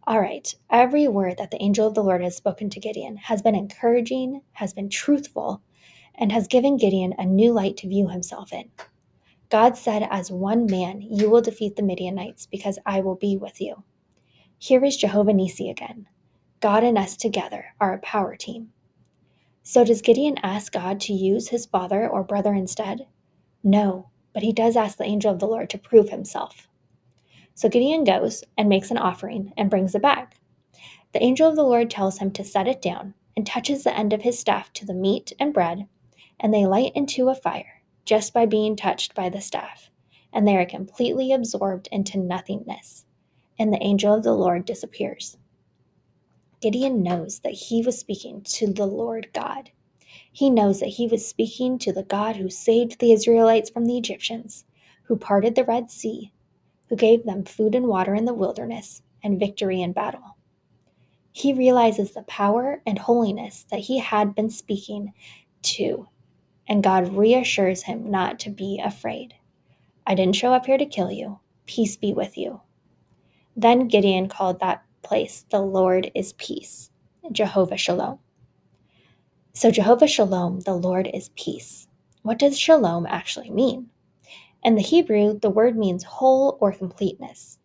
All 0.07 0.21
right, 0.21 0.55
every 0.69 1.09
word 1.09 1.39
that 1.39 1.51
the 1.51 1.63
angel 1.63 1.87
of 1.87 1.95
the 1.95 2.05
Lord 2.05 2.23
has 2.23 2.37
spoken 2.37 2.69
to 2.69 2.81
Gideon 2.81 3.17
has 3.17 3.41
been 3.41 3.55
encouraging, 3.55 4.43
has 4.53 4.75
been 4.75 4.91
truthful, 4.91 5.63
and 6.15 6.31
has 6.33 6.49
given 6.49 6.77
Gideon 6.77 7.15
a 7.17 7.25
new 7.25 7.55
light 7.55 7.79
to 7.79 7.89
view 7.89 8.09
himself 8.09 8.53
in. 8.53 8.71
God 9.53 9.77
said, 9.77 10.09
As 10.11 10.33
one 10.33 10.65
man, 10.65 11.03
you 11.03 11.29
will 11.29 11.43
defeat 11.43 11.77
the 11.77 11.83
Midianites 11.83 12.47
because 12.47 12.79
I 12.87 13.03
will 13.03 13.17
be 13.17 13.37
with 13.37 13.61
you. 13.61 13.83
Here 14.57 14.83
is 14.83 14.97
Jehovah 14.97 15.35
Nissi 15.35 15.71
again. 15.71 16.09
God 16.61 16.83
and 16.83 16.97
us 16.97 17.19
together 17.19 17.67
are 17.79 17.93
a 17.93 17.99
power 17.99 18.35
team. 18.35 18.73
So, 19.63 19.85
does 19.85 20.01
Gideon 20.01 20.39
ask 20.43 20.73
God 20.73 21.01
to 21.01 21.13
use 21.13 21.49
his 21.49 21.67
father 21.67 22.09
or 22.09 22.25
brother 22.25 22.55
instead? 22.55 23.07
No, 23.63 24.09
but 24.33 24.43
he 24.43 24.55
does 24.55 24.75
ask 24.75 24.97
the 24.97 25.05
angel 25.05 25.31
of 25.31 25.39
the 25.39 25.47
Lord 25.47 25.69
to 25.69 25.79
prove 25.79 26.09
himself. 26.09 26.67
So 27.55 27.69
Gideon 27.69 28.05
goes 28.05 28.43
and 28.57 28.71
makes 28.71 28.91
an 28.91 28.97
offering 28.97 29.53
and 29.59 29.69
brings 29.69 29.95
it 29.95 30.01
back. 30.01 30.41
The 31.13 31.23
angel 31.23 31.47
of 31.51 31.57
the 31.57 31.63
Lord 31.63 31.91
tells 31.91 32.17
him 32.17 32.31
to 32.31 32.43
set 32.43 32.69
it 32.69 32.81
down 32.81 33.13
and 33.37 33.47
touches 33.47 33.85
the 33.85 33.95
end 33.95 34.15
of 34.15 34.23
his 34.23 34.39
staff 34.39 34.73
to 34.73 34.87
the 34.87 34.95
meat 34.95 35.35
and 35.39 35.53
bread, 35.53 35.89
and 36.41 36.55
they 36.55 36.65
light 36.65 36.93
into 36.95 37.29
a 37.29 37.35
fire 37.35 37.82
just 38.05 38.33
by 38.33 38.47
being 38.47 38.77
touched 38.77 39.15
by 39.15 39.29
the 39.29 39.41
staff, 39.41 39.91
and 40.33 40.47
they 40.47 40.57
are 40.57 40.67
completely 40.67 41.33
absorbed 41.33 41.89
into 41.93 42.19
nothingness, 42.19 43.05
and 43.59 43.73
the 43.73 43.83
angel 43.83 44.15
of 44.15 44.23
the 44.23 44.35
Lord 44.35 44.65
disappears. 44.65 45.37
Gideon 46.61 47.03
knows 47.03 47.41
that 47.41 47.53
he 47.53 47.83
was 47.83 47.99
speaking 47.99 48.43
to 48.43 48.73
the 48.73 48.87
Lord 48.87 49.29
God. 49.33 49.71
He 50.31 50.49
knows 50.49 50.81
that 50.81 50.87
he 50.89 51.07
was 51.07 51.27
speaking 51.27 51.79
to 51.81 51.93
the 51.93 52.05
God 52.05 52.37
who 52.37 52.49
saved 52.49 52.99
the 52.99 53.13
Israelites 53.13 53.71
from 53.71 53.87
the 53.87 53.99
Egyptians, 53.99 54.65
who 55.05 55.17
parted 55.17 55.55
the 55.55 55.65
Red 55.65 55.91
Sea, 55.91 56.33
who 56.89 56.97
gave 56.97 57.25
them 57.25 57.45
food 57.45 57.75
and 57.75 57.87
water 57.87 58.15
in 58.15 58.25
the 58.25 58.35
wilderness 58.35 59.03
and 59.25 59.41
victory 59.41 59.83
in 59.83 59.93
battle. 59.93 60.37
He 61.33 61.53
realizes 61.53 62.13
the 62.13 62.23
power 62.25 62.83
and 62.87 62.99
holiness 62.99 63.65
that 63.71 63.81
he 63.81 63.99
had 63.99 64.35
been 64.35 64.51
speaking 64.51 65.13
to, 65.63 66.07
and 66.69 66.83
God 66.83 67.15
reassures 67.15 67.83
him 67.83 68.11
not 68.11 68.39
to 68.41 68.51
be 68.51 68.81
afraid. 68.83 69.35
I 70.07 70.15
didn't 70.15 70.37
show 70.37 70.53
up 70.53 70.67
here 70.67 70.79
to 70.79 70.87
kill 70.87 71.11
you. 71.11 71.39
Peace 71.67 71.97
be 71.97 72.13
with 72.13 72.37
you. 72.37 72.61
Then 73.57 73.89
Gideon 73.89 74.29
called 74.29 74.61
that 74.61 74.85
place, 75.03 75.45
The 75.51 75.61
Lord 75.61 76.11
is 76.15 76.33
Peace, 76.35 76.91
Jehovah 77.31 77.77
Shalom. 77.77 78.19
So, 79.55 79.71
Jehovah 79.71 80.07
Shalom, 80.07 80.61
the 80.61 80.75
Lord 80.75 81.11
is 81.13 81.31
peace. 81.37 81.87
What 82.23 82.39
does 82.39 82.59
shalom 82.59 83.07
actually 83.07 83.51
mean? 83.51 83.91
In 84.65 84.77
the 84.77 84.83
Hebrew, 84.83 85.39
the 85.39 85.51
word 85.51 85.77
means 85.77 86.05
whole 86.05 86.57
or 86.61 86.73
completeness. 86.73 87.59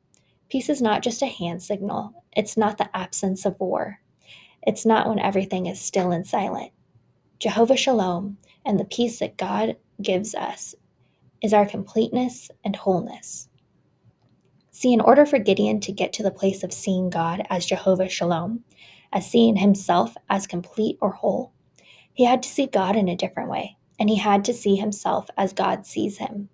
Peace 0.50 0.68
is 0.68 0.82
not 0.82 1.04
just 1.04 1.22
a 1.22 1.28
hand 1.28 1.64
signal, 1.64 2.24
it's 2.36 2.58
not 2.58 2.78
the 2.78 2.96
absence 2.96 3.46
of 3.46 3.60
war, 3.60 4.00
it's 4.64 4.86
not 4.86 5.08
when 5.08 5.20
everything 5.20 5.68
is 5.68 5.80
still 5.80 6.12
and 6.12 6.26
silent. 6.28 6.72
Jehovah 7.40 7.78
Shalom 7.78 8.38
and 8.66 8.80
the 8.80 8.86
peace 8.86 9.20
that 9.20 9.38
God 9.38 9.78
gives 10.02 10.34
us 10.34 10.74
is 11.44 11.54
our 11.54 11.68
completeness 11.68 12.50
and 12.66 12.76
wholeness. 12.76 13.48
See, 14.72 14.92
in 14.92 15.02
order 15.02 15.24
for 15.24 15.38
Gideon 15.38 15.80
to 15.82 15.92
get 15.92 16.14
to 16.14 16.24
the 16.24 16.32
place 16.32 16.64
of 16.64 16.74
seeing 16.74 17.12
God 17.12 17.46
as 17.52 17.68
Jehovah 17.68 18.10
Shalom, 18.10 18.64
as 19.14 19.30
seeing 19.30 19.56
himself 19.56 20.16
as 20.32 20.48
complete 20.48 20.98
or 21.00 21.12
whole, 21.12 21.54
he 22.12 22.26
had 22.26 22.42
to 22.42 22.50
see 22.50 22.66
God 22.66 22.96
in 22.96 23.08
a 23.08 23.16
different 23.16 23.52
way, 23.52 23.78
and 24.00 24.10
he 24.10 24.16
had 24.16 24.44
to 24.46 24.54
see 24.54 24.76
himself 24.76 25.28
as 25.38 25.54
God 25.54 25.86
sees 25.86 26.18
him. 26.18 26.50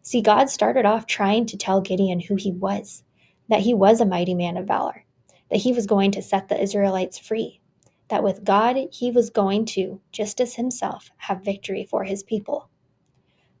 See, 0.00 0.22
God 0.22 0.48
started 0.48 0.86
off 0.86 1.06
trying 1.06 1.44
to 1.46 1.58
tell 1.58 1.82
Gideon 1.82 2.20
who 2.20 2.36
he 2.36 2.52
was, 2.52 3.04
that 3.50 3.60
he 3.60 3.74
was 3.74 4.00
a 4.00 4.06
mighty 4.06 4.34
man 4.34 4.56
of 4.56 4.66
valor, 4.66 5.04
that 5.50 5.60
he 5.60 5.74
was 5.74 5.86
going 5.86 6.12
to 6.12 6.22
set 6.22 6.48
the 6.48 6.60
Israelites 6.60 7.18
free, 7.18 7.60
that 8.08 8.22
with 8.22 8.44
God 8.44 8.76
he 8.92 9.10
was 9.10 9.30
going 9.30 9.64
to, 9.66 10.00
just 10.12 10.40
as 10.40 10.54
himself, 10.54 11.10
have 11.16 11.44
victory 11.44 11.84
for 11.84 12.04
his 12.04 12.22
people. 12.22 12.68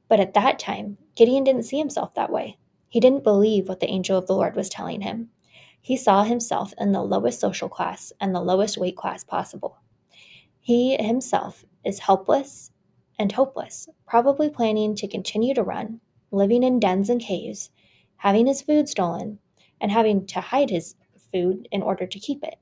But 0.08 0.20
at 0.20 0.34
that 0.34 0.58
time, 0.58 0.98
Gideon 1.16 1.44
didn't 1.44 1.64
see 1.64 1.78
himself 1.78 2.14
that 2.14 2.30
way. 2.30 2.58
He 2.88 3.00
didn't 3.00 3.24
believe 3.24 3.68
what 3.68 3.80
the 3.80 3.90
angel 3.90 4.16
of 4.16 4.26
the 4.26 4.34
Lord 4.34 4.54
was 4.54 4.68
telling 4.68 5.00
him. 5.00 5.30
He 5.80 5.96
saw 5.96 6.22
himself 6.22 6.72
in 6.78 6.92
the 6.92 7.02
lowest 7.02 7.40
social 7.40 7.68
class 7.68 8.12
and 8.20 8.34
the 8.34 8.40
lowest 8.40 8.78
weight 8.78 8.96
class 8.96 9.24
possible. 9.24 9.78
He 10.60 10.96
himself 10.96 11.64
is 11.84 11.98
helpless 11.98 12.72
and 13.18 13.32
hopeless, 13.32 13.88
probably 14.06 14.50
planning 14.50 14.94
to 14.96 15.08
continue 15.08 15.54
to 15.54 15.62
run, 15.62 16.00
living 16.30 16.62
in 16.62 16.80
dens 16.80 17.08
and 17.08 17.20
caves, 17.20 17.70
having 18.16 18.46
his 18.46 18.62
food 18.62 18.88
stolen, 18.88 19.38
and 19.80 19.90
having 19.90 20.26
to 20.26 20.40
hide 20.40 20.70
his 20.70 20.94
food 21.32 21.68
in 21.70 21.82
order 21.82 22.06
to 22.06 22.18
keep 22.18 22.42
it. 22.42 22.56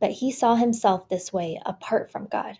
But 0.00 0.12
he 0.12 0.32
saw 0.32 0.56
himself 0.56 1.08
this 1.08 1.32
way 1.32 1.60
apart 1.64 2.10
from 2.10 2.26
God. 2.26 2.58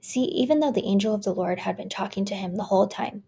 See, 0.00 0.24
even 0.24 0.60
though 0.60 0.72
the 0.72 0.86
angel 0.86 1.14
of 1.14 1.22
the 1.22 1.34
Lord 1.34 1.58
had 1.58 1.76
been 1.76 1.88
talking 1.88 2.24
to 2.26 2.34
him 2.34 2.56
the 2.56 2.64
whole 2.64 2.86
time, 2.86 3.22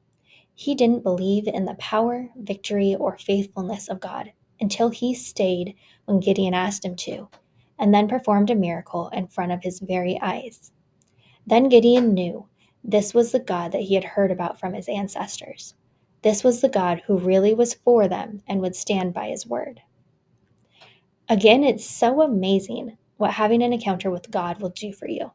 he 0.54 0.74
didn't 0.74 1.02
believe 1.02 1.46
in 1.46 1.64
the 1.64 1.74
power, 1.74 2.28
victory, 2.36 2.94
or 2.94 3.18
faithfulness 3.18 3.88
of 3.88 4.00
God 4.00 4.32
until 4.60 4.90
he 4.90 5.14
stayed 5.14 5.74
when 6.04 6.20
Gideon 6.20 6.54
asked 6.54 6.84
him 6.84 6.96
to, 6.96 7.28
and 7.78 7.94
then 7.94 8.08
performed 8.08 8.50
a 8.50 8.54
miracle 8.54 9.08
in 9.08 9.26
front 9.26 9.52
of 9.52 9.62
his 9.62 9.80
very 9.80 10.18
eyes. 10.20 10.72
Then 11.46 11.68
Gideon 11.68 12.14
knew 12.14 12.46
this 12.84 13.14
was 13.14 13.32
the 13.32 13.40
God 13.40 13.72
that 13.72 13.82
he 13.82 13.94
had 13.94 14.04
heard 14.04 14.30
about 14.30 14.60
from 14.60 14.74
his 14.74 14.88
ancestors. 14.88 15.74
This 16.22 16.44
was 16.44 16.60
the 16.60 16.68
God 16.68 17.02
who 17.06 17.18
really 17.18 17.54
was 17.54 17.74
for 17.74 18.06
them 18.06 18.42
and 18.46 18.60
would 18.60 18.76
stand 18.76 19.14
by 19.14 19.28
his 19.28 19.46
word. 19.46 19.80
Again, 21.28 21.64
it's 21.64 21.84
so 21.84 22.22
amazing 22.22 22.96
what 23.20 23.32
having 23.32 23.62
an 23.62 23.72
encounter 23.72 24.10
with 24.10 24.30
God 24.30 24.60
will 24.60 24.70
do 24.70 24.92
for 24.92 25.06
you. 25.06 25.30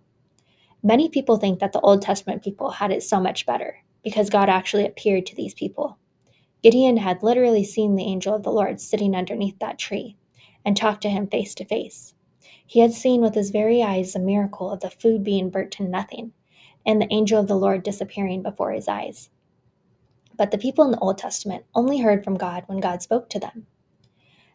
Many 0.82 1.08
people 1.08 1.38
think 1.38 1.60
that 1.60 1.72
the 1.72 1.80
Old 1.82 2.02
Testament 2.02 2.44
people 2.44 2.72
had 2.72 2.92
it 2.92 3.04
so 3.04 3.20
much 3.20 3.46
better 3.46 3.78
because 4.04 4.30
God 4.30 4.50
actually 4.50 4.86
appeared 4.88 5.28
to 5.28 5.36
these 5.36 5.54
people. 5.54 6.00
Gideon 6.64 6.98
had 6.98 7.22
literally 7.22 7.64
seen 7.64 7.96
the 7.96 8.04
angel 8.04 8.34
of 8.34 8.42
the 8.42 8.52
Lord 8.52 8.82
sitting 8.82 9.16
underneath 9.16 9.60
that 9.60 9.78
tree 9.78 10.18
and 10.66 10.76
talked 10.76 11.04
to 11.04 11.10
him 11.10 11.28
face 11.28 11.54
to 11.56 11.66
face. 11.66 12.16
He 12.66 12.80
had 12.80 12.92
seen 12.92 13.22
with 13.22 13.36
his 13.36 13.52
very 13.52 13.84
eyes 13.84 14.14
the 14.14 14.20
miracle 14.20 14.72
of 14.72 14.80
the 14.80 14.90
food 14.90 15.24
being 15.24 15.52
burnt 15.52 15.72
to 15.74 15.84
nothing 15.84 16.34
and 16.88 17.00
the 17.00 17.14
angel 17.14 17.40
of 17.40 17.48
the 17.48 17.56
Lord 17.56 17.84
disappearing 17.84 18.42
before 18.42 18.72
his 18.72 18.88
eyes. 18.88 19.30
But 20.36 20.50
the 20.50 20.58
people 20.58 20.86
in 20.86 20.92
the 20.92 21.00
Old 21.00 21.20
Testament 21.20 21.66
only 21.76 22.00
heard 22.00 22.24
from 22.24 22.36
God 22.36 22.64
when 22.66 22.80
God 22.80 23.04
spoke 23.04 23.30
to 23.30 23.40
them. 23.40 23.68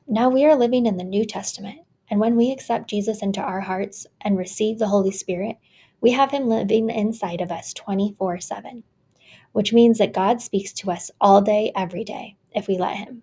Now 0.09 0.29
we 0.29 0.45
are 0.45 0.57
living 0.57 0.87
in 0.87 0.97
the 0.97 1.05
New 1.05 1.25
Testament, 1.25 1.83
and 2.11 2.21
when 2.21 2.37
we 2.37 2.53
accept 2.53 2.91
Jesus 2.91 3.23
into 3.23 3.41
our 3.41 3.61
hearts 3.61 4.07
and 4.21 4.37
receive 4.37 4.79
the 4.79 4.89
Holy 4.89 5.13
Spirit, 5.13 5.57
we 6.01 6.11
have 6.11 6.31
Him 6.31 6.49
living 6.49 6.91
inside 6.91 7.41
of 7.41 7.53
us 7.53 7.73
24 7.73 8.41
7 8.41 8.83
which 9.53 9.73
means 9.73 9.99
that 9.99 10.13
God 10.13 10.41
speaks 10.41 10.73
to 10.75 10.91
us 10.91 11.11
all 11.21 11.41
day, 11.41 11.73
every 11.75 12.05
day, 12.05 12.37
if 12.53 12.69
we 12.69 12.79
let 12.79 12.97
Him. 12.97 13.23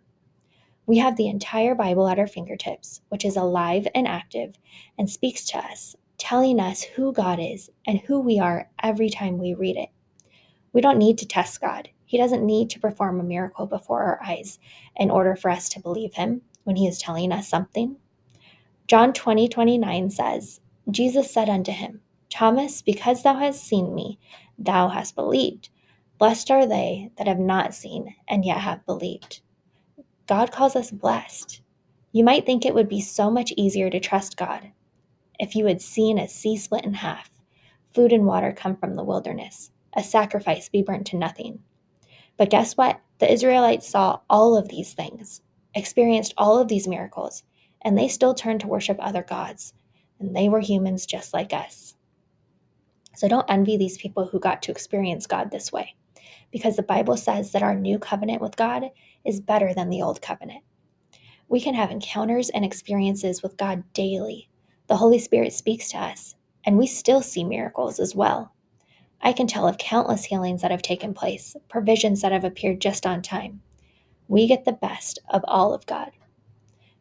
We 0.85 0.97
have 0.97 1.15
the 1.17 1.27
entire 1.27 1.75
Bible 1.75 2.07
at 2.07 2.19
our 2.19 2.27
fingertips, 2.27 3.01
which 3.09 3.25
is 3.25 3.35
alive 3.35 3.87
and 3.93 4.07
active 4.07 4.55
and 4.97 5.09
speaks 5.09 5.45
to 5.45 5.57
us, 5.57 5.95
telling 6.17 6.59
us 6.59 6.81
who 6.83 7.13
God 7.13 7.39
is 7.39 7.69
and 7.85 7.99
who 7.99 8.19
we 8.19 8.39
are 8.39 8.69
every 8.83 9.09
time 9.09 9.37
we 9.37 9.53
read 9.53 9.77
it. 9.77 9.89
We 10.73 10.81
don't 10.81 10.97
need 10.97 11.17
to 11.19 11.27
test 11.27 11.61
God. 11.61 11.89
He 12.05 12.17
doesn't 12.17 12.45
need 12.45 12.69
to 12.71 12.79
perform 12.79 13.19
a 13.19 13.23
miracle 13.23 13.65
before 13.65 14.03
our 14.03 14.23
eyes 14.23 14.59
in 14.95 15.11
order 15.11 15.35
for 15.35 15.49
us 15.51 15.67
to 15.69 15.81
believe 15.81 16.13
Him 16.13 16.41
when 16.63 16.75
He 16.75 16.87
is 16.87 16.99
telling 16.99 17.31
us 17.31 17.47
something. 17.49 17.97
John 18.87 19.13
20 19.13 19.49
29 19.49 20.09
says, 20.09 20.61
Jesus 20.89 21.31
said 21.31 21.49
unto 21.49 21.71
him, 21.71 22.01
Thomas, 22.29 22.81
because 22.81 23.23
thou 23.23 23.35
hast 23.37 23.63
seen 23.63 23.93
me, 23.93 24.19
thou 24.57 24.87
hast 24.87 25.15
believed. 25.15 25.69
Blessed 26.17 26.51
are 26.51 26.65
they 26.65 27.11
that 27.17 27.27
have 27.27 27.39
not 27.39 27.75
seen 27.75 28.15
and 28.27 28.45
yet 28.45 28.59
have 28.59 28.85
believed. 28.85 29.41
God 30.27 30.51
calls 30.51 30.75
us 30.75 30.91
blessed. 30.91 31.61
You 32.13 32.23
might 32.23 32.45
think 32.45 32.65
it 32.65 32.73
would 32.73 32.89
be 32.89 33.01
so 33.01 33.29
much 33.29 33.53
easier 33.57 33.89
to 33.89 33.99
trust 33.99 34.37
God 34.37 34.71
if 35.39 35.55
you 35.55 35.65
had 35.65 35.81
seen 35.81 36.17
a 36.17 36.27
sea 36.27 36.57
split 36.57 36.85
in 36.85 36.93
half, 36.95 37.29
food 37.93 38.11
and 38.11 38.25
water 38.25 38.53
come 38.53 38.75
from 38.75 38.95
the 38.95 39.03
wilderness, 39.03 39.71
a 39.93 40.03
sacrifice 40.03 40.69
be 40.69 40.81
burnt 40.81 41.07
to 41.07 41.17
nothing. 41.17 41.59
But 42.37 42.49
guess 42.49 42.77
what? 42.77 43.01
The 43.19 43.31
Israelites 43.31 43.87
saw 43.87 44.21
all 44.29 44.55
of 44.55 44.69
these 44.69 44.93
things, 44.93 45.41
experienced 45.75 46.33
all 46.37 46.57
of 46.57 46.67
these 46.67 46.87
miracles, 46.87 47.43
and 47.81 47.97
they 47.97 48.07
still 48.07 48.33
turned 48.33 48.61
to 48.61 48.67
worship 48.67 48.97
other 48.99 49.23
gods. 49.23 49.73
And 50.19 50.35
they 50.35 50.49
were 50.49 50.59
humans 50.59 51.05
just 51.05 51.33
like 51.33 51.53
us. 51.53 51.95
So 53.15 53.27
don't 53.27 53.49
envy 53.49 53.77
these 53.77 53.97
people 53.97 54.27
who 54.27 54.39
got 54.39 54.61
to 54.63 54.71
experience 54.71 55.27
God 55.27 55.51
this 55.51 55.71
way 55.71 55.95
because 56.51 56.75
the 56.75 56.83
Bible 56.83 57.17
says 57.17 57.51
that 57.51 57.63
our 57.63 57.75
new 57.75 57.99
covenant 57.99 58.41
with 58.41 58.55
God 58.55 58.89
is 59.25 59.41
better 59.41 59.73
than 59.73 59.89
the 59.89 60.01
old 60.01 60.21
covenant. 60.21 60.63
We 61.49 61.61
can 61.61 61.73
have 61.73 61.91
encounters 61.91 62.49
and 62.49 62.65
experiences 62.65 63.41
with 63.41 63.57
God 63.57 63.83
daily. 63.93 64.49
The 64.87 64.97
Holy 64.97 65.19
Spirit 65.19 65.53
speaks 65.53 65.89
to 65.91 65.97
us, 65.97 66.35
and 66.65 66.77
we 66.77 66.87
still 66.87 67.21
see 67.21 67.43
miracles 67.43 67.99
as 67.99 68.15
well. 68.15 68.53
I 69.21 69.33
can 69.33 69.47
tell 69.47 69.67
of 69.67 69.77
countless 69.77 70.25
healings 70.25 70.61
that 70.61 70.71
have 70.71 70.81
taken 70.81 71.13
place, 71.13 71.55
provisions 71.69 72.21
that 72.21 72.31
have 72.31 72.43
appeared 72.43 72.81
just 72.81 73.05
on 73.05 73.21
time. 73.21 73.61
We 74.27 74.47
get 74.47 74.65
the 74.65 74.73
best 74.73 75.19
of 75.29 75.43
all 75.47 75.73
of 75.73 75.85
God. 75.85 76.11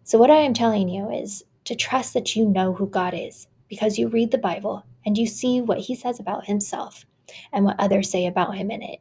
So, 0.07 0.19
what 0.19 0.31
I 0.31 0.37
am 0.37 0.55
telling 0.55 0.89
you 0.89 1.11
is 1.11 1.43
to 1.65 1.75
trust 1.75 2.15
that 2.15 2.37
you 2.37 2.47
know 2.47 2.73
who 2.73 2.87
God 2.87 3.13
is 3.13 3.49
because 3.67 3.99
you 3.99 4.07
read 4.07 4.31
the 4.31 4.39
Bible 4.39 4.85
and 5.05 5.19
you 5.19 5.27
see 5.27 5.61
what 5.61 5.81
He 5.81 5.97
says 5.97 6.21
about 6.21 6.47
Himself 6.47 7.05
and 7.53 7.65
what 7.65 7.75
others 7.81 8.09
say 8.09 8.25
about 8.25 8.55
Him 8.55 8.71
in 8.71 8.83
it. 8.83 9.01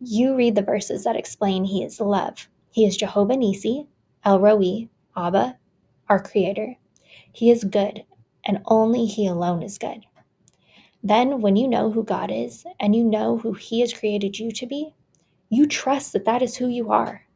You 0.00 0.34
read 0.34 0.54
the 0.54 0.62
verses 0.62 1.04
that 1.04 1.14
explain 1.14 1.66
He 1.66 1.84
is 1.84 2.00
love. 2.00 2.48
He 2.70 2.86
is 2.86 2.96
Jehovah 2.96 3.36
Nisi, 3.36 3.86
El 4.24 4.40
Roi, 4.40 4.88
Abba, 5.14 5.58
our 6.08 6.22
Creator. 6.22 6.74
He 7.30 7.50
is 7.50 7.62
good, 7.62 8.02
and 8.46 8.62
only 8.64 9.04
He 9.04 9.26
alone 9.26 9.62
is 9.62 9.76
good. 9.76 10.06
Then, 11.02 11.42
when 11.42 11.56
you 11.56 11.68
know 11.68 11.90
who 11.90 12.02
God 12.02 12.30
is 12.30 12.64
and 12.80 12.96
you 12.96 13.04
know 13.04 13.36
who 13.36 13.52
He 13.52 13.80
has 13.80 13.92
created 13.92 14.38
you 14.38 14.52
to 14.52 14.66
be, 14.66 14.94
you 15.50 15.66
trust 15.66 16.14
that 16.14 16.24
that 16.24 16.40
is 16.40 16.56
who 16.56 16.68
you 16.68 16.90
are. 16.90 17.26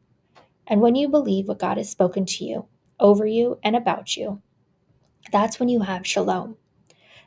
And 0.65 0.81
when 0.81 0.95
you 0.95 1.07
believe 1.07 1.47
what 1.47 1.59
God 1.59 1.77
has 1.77 1.87
spoken 1.87 2.25
to 2.25 2.43
you, 2.43 2.65
over 2.99 3.25
you, 3.25 3.59
and 3.63 3.75
about 3.75 4.15
you, 4.15 4.41
that's 5.31 5.59
when 5.59 5.69
you 5.69 5.81
have 5.81 6.07
shalom. 6.07 6.57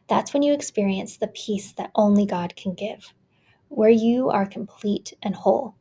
That's 0.09 0.33
when 0.33 0.43
you 0.43 0.53
experience 0.53 1.17
the 1.17 1.29
peace 1.29 1.73
that 1.73 1.93
only 1.95 2.27
God 2.27 2.57
can 2.57 2.75
give, 2.75 3.15
where 3.69 3.91
you 3.91 4.29
are 4.31 4.47
complete 4.47 5.15
and 5.23 5.35
whole. 5.35 5.77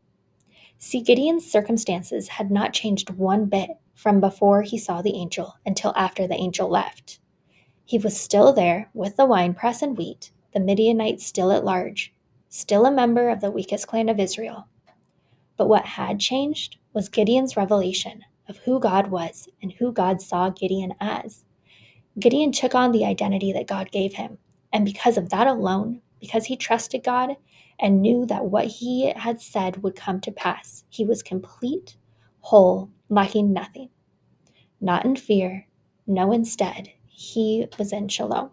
See, 0.77 1.01
Gideon's 1.01 1.49
circumstances 1.49 2.27
had 2.27 2.51
not 2.51 2.73
changed 2.73 3.09
one 3.11 3.45
bit 3.45 3.71
from 3.93 4.19
before 4.19 4.61
he 4.61 4.77
saw 4.77 5.01
the 5.01 5.15
angel 5.15 5.55
until 5.65 5.93
after 5.95 6.27
the 6.27 6.35
angel 6.35 6.69
left. 6.69 7.19
He 7.85 7.97
was 7.97 8.19
still 8.19 8.53
there 8.53 8.89
with 8.93 9.15
the 9.17 9.25
winepress 9.25 9.81
and 9.81 9.97
wheat, 9.97 10.31
the 10.53 10.59
Midianites 10.59 11.25
still 11.25 11.51
at 11.51 11.65
large, 11.65 12.13
still 12.49 12.85
a 12.85 12.91
member 12.91 13.29
of 13.29 13.41
the 13.41 13.51
weakest 13.51 13.87
clan 13.87 14.09
of 14.09 14.19
Israel. 14.19 14.67
But 15.57 15.67
what 15.67 15.85
had 15.85 16.19
changed 16.19 16.77
was 16.93 17.09
Gideon's 17.09 17.57
revelation 17.57 18.23
of 18.51 18.57
who 18.57 18.79
God 18.79 19.09
was 19.09 19.47
and 19.63 19.71
who 19.71 19.93
God 19.93 20.21
saw 20.21 20.49
Gideon 20.49 20.93
as. 20.99 21.45
Gideon 22.19 22.51
took 22.51 22.75
on 22.75 22.91
the 22.91 23.05
identity 23.05 23.53
that 23.53 23.65
God 23.65 23.89
gave 23.91 24.13
him, 24.13 24.37
and 24.73 24.83
because 24.85 25.17
of 25.17 25.29
that 25.29 25.47
alone, 25.47 26.01
because 26.19 26.45
he 26.45 26.57
trusted 26.57 27.03
God 27.03 27.37
and 27.79 28.01
knew 28.01 28.25
that 28.25 28.45
what 28.45 28.65
he 28.65 29.11
had 29.15 29.41
said 29.41 29.81
would 29.81 29.95
come 29.95 30.19
to 30.21 30.31
pass, 30.31 30.83
he 30.89 31.05
was 31.05 31.23
complete, 31.23 31.95
whole, 32.41 32.91
lacking 33.09 33.53
nothing. 33.53 33.89
Not 34.81 35.05
in 35.05 35.15
fear, 35.15 35.65
no, 36.05 36.33
instead, 36.33 36.89
he 37.07 37.67
was 37.79 37.93
in 37.93 38.09
shalom. 38.09 38.51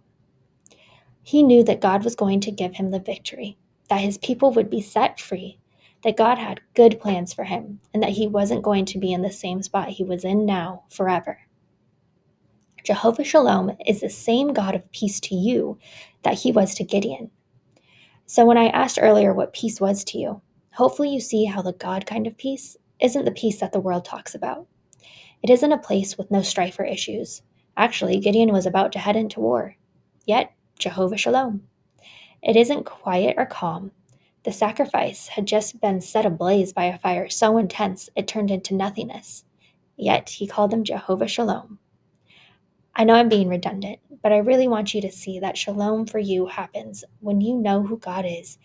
He 1.24 1.42
knew 1.42 1.64
that 1.64 1.80
God 1.80 2.04
was 2.04 2.14
going 2.14 2.40
to 2.40 2.52
give 2.52 2.76
him 2.76 2.90
the 2.90 3.00
victory, 3.00 3.58
that 3.88 4.00
his 4.00 4.18
people 4.18 4.52
would 4.52 4.70
be 4.70 4.80
set 4.80 5.18
free, 5.18 5.58
that 6.04 6.16
God 6.16 6.38
had 6.38 6.60
good 6.74 7.00
plans 7.00 7.32
for 7.32 7.44
him, 7.44 7.80
and 7.92 8.02
that 8.02 8.10
he 8.10 8.26
wasn't 8.26 8.62
going 8.62 8.84
to 8.86 8.98
be 8.98 9.12
in 9.12 9.22
the 9.22 9.32
same 9.32 9.62
spot 9.62 9.88
he 9.88 10.04
was 10.04 10.24
in 10.24 10.46
now 10.46 10.84
forever. 10.90 11.38
Jehovah 12.84 13.24
Shalom 13.24 13.76
is 13.86 14.00
the 14.00 14.08
same 14.08 14.52
God 14.52 14.74
of 14.74 14.90
peace 14.92 15.20
to 15.20 15.34
you 15.34 15.78
that 16.22 16.38
he 16.38 16.52
was 16.52 16.74
to 16.74 16.84
Gideon. 16.84 17.30
So, 18.26 18.44
when 18.44 18.56
I 18.56 18.68
asked 18.68 18.98
earlier 19.00 19.34
what 19.34 19.52
peace 19.52 19.80
was 19.80 20.04
to 20.04 20.18
you, 20.18 20.40
hopefully 20.72 21.10
you 21.10 21.20
see 21.20 21.44
how 21.44 21.62
the 21.62 21.72
God 21.72 22.06
kind 22.06 22.26
of 22.26 22.38
peace 22.38 22.76
isn't 23.00 23.24
the 23.24 23.30
peace 23.32 23.60
that 23.60 23.72
the 23.72 23.80
world 23.80 24.04
talks 24.04 24.34
about. 24.34 24.66
It 25.42 25.50
isn't 25.50 25.72
a 25.72 25.78
place 25.78 26.16
with 26.16 26.30
no 26.30 26.42
strife 26.42 26.78
or 26.78 26.84
issues. 26.84 27.42
Actually, 27.76 28.18
Gideon 28.18 28.52
was 28.52 28.66
about 28.66 28.92
to 28.92 28.98
head 28.98 29.16
into 29.16 29.40
war. 29.40 29.76
Yet, 30.26 30.52
Jehovah 30.78 31.16
Shalom. 31.16 31.62
It 32.42 32.56
isn't 32.56 32.84
quiet 32.84 33.34
or 33.38 33.46
calm. 33.46 33.90
The 34.44 34.52
sacrifice 34.52 35.28
had 35.28 35.46
just 35.46 35.80
been 35.80 36.00
set 36.00 36.24
ablaze 36.24 36.72
by 36.72 36.84
a 36.84 36.98
fire 36.98 37.28
so 37.28 37.58
intense 37.58 38.08
it 38.14 38.28
turned 38.28 38.50
into 38.50 38.74
nothingness. 38.74 39.44
Yet 39.96 40.28
he 40.28 40.46
called 40.46 40.70
them 40.70 40.84
Jehovah 40.84 41.28
Shalom. 41.28 41.78
I 42.94 43.04
know 43.04 43.14
I'm 43.14 43.28
being 43.28 43.48
redundant, 43.48 44.00
but 44.22 44.32
I 44.32 44.38
really 44.38 44.68
want 44.68 44.94
you 44.94 45.00
to 45.02 45.12
see 45.12 45.38
that 45.40 45.56
shalom 45.56 46.06
for 46.06 46.18
you 46.18 46.46
happens 46.46 47.04
when 47.20 47.40
you 47.40 47.56
know 47.56 47.82
who 47.82 47.98
God 47.98 48.24
is 48.26 48.58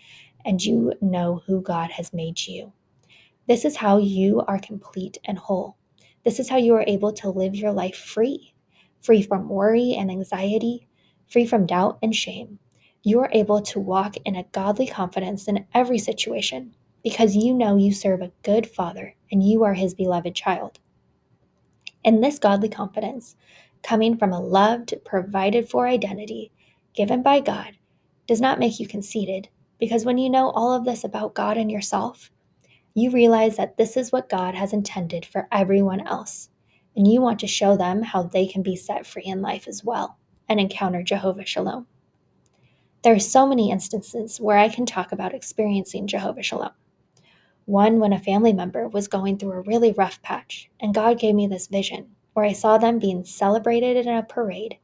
and 0.46 0.64
you 0.64 0.94
know 1.02 1.42
who 1.46 1.62
God 1.62 1.92
has 1.92 2.14
made 2.14 2.48
you. 2.48 2.74
This 3.48 3.66
is 3.66 3.76
how 3.76 3.98
you 3.98 4.42
are 4.48 4.60
complete 4.60 5.18
and 5.26 5.38
whole. 5.38 5.78
This 6.24 6.40
is 6.40 6.50
how 6.50 6.58
you 6.58 6.74
are 6.76 6.86
able 6.88 7.14
to 7.14 7.30
live 7.30 7.56
your 7.56 7.74
life 7.74 7.96
free, 7.96 8.54
free 9.02 9.22
from 9.22 9.50
worry 9.50 9.94
and 9.94 10.10
anxiety, 10.10 10.88
free 11.28 11.46
from 11.46 11.66
doubt 11.66 12.00
and 12.02 12.16
shame. 12.16 12.60
You 13.06 13.20
are 13.20 13.30
able 13.34 13.62
to 13.64 13.82
walk 13.82 14.16
in 14.24 14.38
a 14.38 14.46
godly 14.54 14.88
confidence 14.88 15.50
in 15.50 15.66
every 15.74 16.00
situation 16.00 16.74
because 17.04 17.36
you 17.36 17.54
know 17.54 17.76
you 17.76 17.94
serve 17.94 18.22
a 18.22 18.32
good 18.44 18.66
Father 18.66 19.14
and 19.30 19.44
you 19.44 19.66
are 19.66 19.74
His 19.74 19.94
beloved 19.94 20.34
child. 20.34 20.80
And 22.06 22.24
this 22.24 22.40
godly 22.40 22.70
confidence, 22.70 23.36
coming 23.84 24.18
from 24.18 24.32
a 24.32 24.40
loved, 24.40 24.94
provided 25.04 25.70
for 25.70 25.86
identity 25.86 26.54
given 26.94 27.22
by 27.22 27.42
God 27.42 27.74
does 28.26 28.40
not 28.40 28.58
make 28.58 28.80
you 28.80 28.88
conceited, 28.88 29.50
because 29.80 30.06
when 30.06 30.18
you 30.18 30.30
know 30.30 30.52
all 30.52 30.72
of 30.74 30.86
this 30.86 31.04
about 31.04 31.34
God 31.34 31.58
and 31.58 31.70
yourself, 31.70 32.32
you 32.94 33.12
realize 33.12 33.58
that 33.58 33.76
this 33.76 33.98
is 33.98 34.14
what 34.14 34.30
God 34.30 34.56
has 34.56 34.72
intended 34.72 35.26
for 35.26 35.48
everyone 35.52 36.08
else, 36.08 36.50
and 36.96 37.06
you 37.06 37.20
want 37.20 37.40
to 37.40 37.48
show 37.48 37.76
them 37.76 38.02
how 38.02 38.24
they 38.24 38.48
can 38.48 38.62
be 38.64 38.78
set 38.78 39.06
free 39.06 39.26
in 39.26 39.42
life 39.42 39.68
as 39.68 39.84
well 39.84 40.18
and 40.48 40.58
encounter 40.58 41.04
Jehovah 41.04 41.46
Shalom. 41.46 41.86
There 43.04 43.14
are 43.14 43.20
so 43.20 43.46
many 43.46 43.70
instances 43.70 44.40
where 44.40 44.58
I 44.58 44.70
can 44.70 44.86
talk 44.86 45.12
about 45.12 45.34
experiencing 45.34 46.08
Jehovah 46.08 46.42
Shalom. 46.42 46.72
One 47.66 48.00
when 48.00 48.14
a 48.14 48.18
family 48.18 48.54
member 48.54 48.88
was 48.88 49.10
going 49.10 49.38
through 49.38 49.52
a 49.52 49.62
really 49.64 49.92
rough 49.92 50.22
patch, 50.22 50.70
and 50.80 50.94
God 50.94 51.20
gave 51.20 51.36
me 51.36 51.46
this 51.46 51.68
vision 51.68 52.16
where 52.32 52.46
I 52.46 52.54
saw 52.54 52.78
them 52.78 53.00
being 53.00 53.26
celebrated 53.26 53.98
in 53.98 54.08
a 54.08 54.24
parade, 54.24 54.78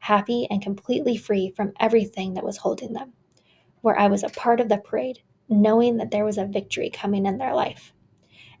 happy 0.00 0.48
and 0.50 0.60
completely 0.60 1.16
free 1.16 1.52
from 1.54 1.72
everything 1.78 2.34
that 2.34 2.42
was 2.42 2.56
holding 2.56 2.92
them, 2.92 3.12
where 3.82 3.96
I 3.96 4.08
was 4.08 4.24
a 4.24 4.30
part 4.30 4.58
of 4.58 4.68
the 4.68 4.78
parade, 4.78 5.20
knowing 5.48 5.98
that 5.98 6.10
there 6.10 6.24
was 6.24 6.38
a 6.38 6.46
victory 6.46 6.90
coming 6.90 7.24
in 7.24 7.38
their 7.38 7.54
life. 7.54 7.92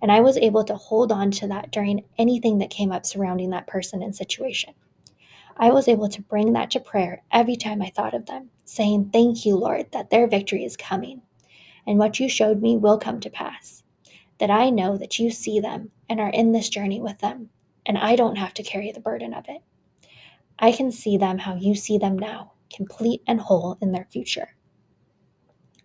And 0.00 0.12
I 0.12 0.20
was 0.20 0.36
able 0.36 0.62
to 0.62 0.76
hold 0.76 1.10
on 1.10 1.32
to 1.32 1.48
that 1.48 1.72
during 1.72 2.04
anything 2.16 2.58
that 2.58 2.70
came 2.70 2.92
up 2.92 3.04
surrounding 3.04 3.50
that 3.50 3.66
person 3.66 4.04
and 4.04 4.14
situation. 4.14 4.72
I 5.62 5.70
was 5.70 5.88
able 5.88 6.08
to 6.08 6.22
bring 6.22 6.54
that 6.54 6.70
to 6.70 6.80
prayer 6.80 7.22
every 7.30 7.54
time 7.54 7.82
I 7.82 7.90
thought 7.90 8.14
of 8.14 8.24
them, 8.24 8.48
saying, 8.64 9.10
Thank 9.12 9.44
you, 9.44 9.56
Lord, 9.56 9.92
that 9.92 10.08
their 10.08 10.26
victory 10.26 10.64
is 10.64 10.74
coming, 10.74 11.20
and 11.86 11.98
what 11.98 12.18
you 12.18 12.30
showed 12.30 12.62
me 12.62 12.78
will 12.78 12.96
come 12.98 13.20
to 13.20 13.28
pass. 13.28 13.82
That 14.38 14.50
I 14.50 14.70
know 14.70 14.96
that 14.96 15.18
you 15.18 15.30
see 15.30 15.60
them 15.60 15.90
and 16.08 16.18
are 16.18 16.30
in 16.30 16.52
this 16.52 16.70
journey 16.70 16.98
with 16.98 17.18
them, 17.18 17.50
and 17.84 17.98
I 17.98 18.16
don't 18.16 18.36
have 18.36 18.54
to 18.54 18.62
carry 18.62 18.90
the 18.90 19.00
burden 19.00 19.34
of 19.34 19.44
it. 19.50 19.60
I 20.58 20.72
can 20.72 20.90
see 20.90 21.18
them 21.18 21.36
how 21.36 21.56
you 21.56 21.74
see 21.74 21.98
them 21.98 22.18
now, 22.18 22.52
complete 22.74 23.22
and 23.26 23.38
whole 23.38 23.76
in 23.82 23.92
their 23.92 24.08
future. 24.10 24.56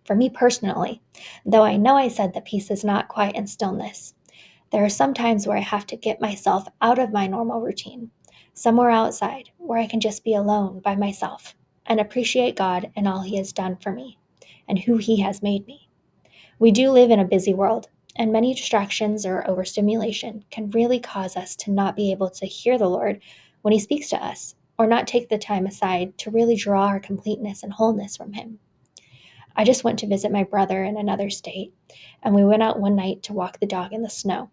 For 0.06 0.16
me 0.16 0.30
personally, 0.30 1.02
though 1.44 1.64
I 1.64 1.76
know 1.76 1.96
I 1.96 2.08
said 2.08 2.32
that 2.32 2.46
peace 2.46 2.70
is 2.70 2.82
not 2.82 3.08
quiet 3.08 3.36
and 3.36 3.50
stillness, 3.50 4.14
there 4.72 4.84
are 4.84 4.88
some 4.88 5.12
times 5.12 5.46
where 5.46 5.58
I 5.58 5.60
have 5.60 5.86
to 5.88 5.96
get 5.96 6.18
myself 6.20 6.66
out 6.80 6.98
of 6.98 7.12
my 7.12 7.26
normal 7.26 7.60
routine, 7.60 8.10
somewhere 8.56 8.88
outside 8.88 9.50
where 9.58 9.78
I 9.78 9.86
can 9.86 10.00
just 10.00 10.24
be 10.24 10.34
alone 10.34 10.80
by 10.80 10.96
myself 10.96 11.54
and 11.84 12.00
appreciate 12.00 12.56
God 12.56 12.90
and 12.96 13.06
all 13.06 13.20
He 13.20 13.36
has 13.36 13.52
done 13.52 13.76
for 13.76 13.92
me 13.92 14.18
and 14.66 14.78
who 14.78 14.96
He 14.96 15.20
has 15.20 15.42
made 15.42 15.66
me. 15.66 15.88
We 16.58 16.70
do 16.70 16.90
live 16.90 17.10
in 17.10 17.20
a 17.20 17.24
busy 17.24 17.52
world, 17.52 17.88
and 18.16 18.32
many 18.32 18.54
distractions 18.54 19.26
or 19.26 19.48
overstimulation 19.48 20.42
can 20.50 20.70
really 20.70 20.98
cause 20.98 21.36
us 21.36 21.54
to 21.56 21.70
not 21.70 21.96
be 21.96 22.10
able 22.10 22.30
to 22.30 22.46
hear 22.46 22.78
the 22.78 22.88
Lord 22.88 23.20
when 23.60 23.72
He 23.72 23.78
speaks 23.78 24.08
to 24.08 24.24
us, 24.24 24.54
or 24.78 24.86
not 24.86 25.06
take 25.06 25.28
the 25.28 25.36
time 25.36 25.66
aside 25.66 26.16
to 26.18 26.30
really 26.30 26.56
draw 26.56 26.86
our 26.86 26.98
completeness 26.98 27.62
and 27.62 27.74
wholeness 27.74 28.16
from 28.16 28.32
Him. 28.32 28.58
I 29.54 29.64
just 29.64 29.84
went 29.84 29.98
to 29.98 30.06
visit 30.06 30.32
my 30.32 30.44
brother 30.44 30.82
in 30.82 30.96
another 30.96 31.28
state, 31.28 31.74
and 32.22 32.34
we 32.34 32.44
went 32.44 32.62
out 32.62 32.80
one 32.80 32.96
night 32.96 33.22
to 33.24 33.34
walk 33.34 33.60
the 33.60 33.66
dog 33.66 33.92
in 33.92 34.02
the 34.02 34.08
snow. 34.08 34.48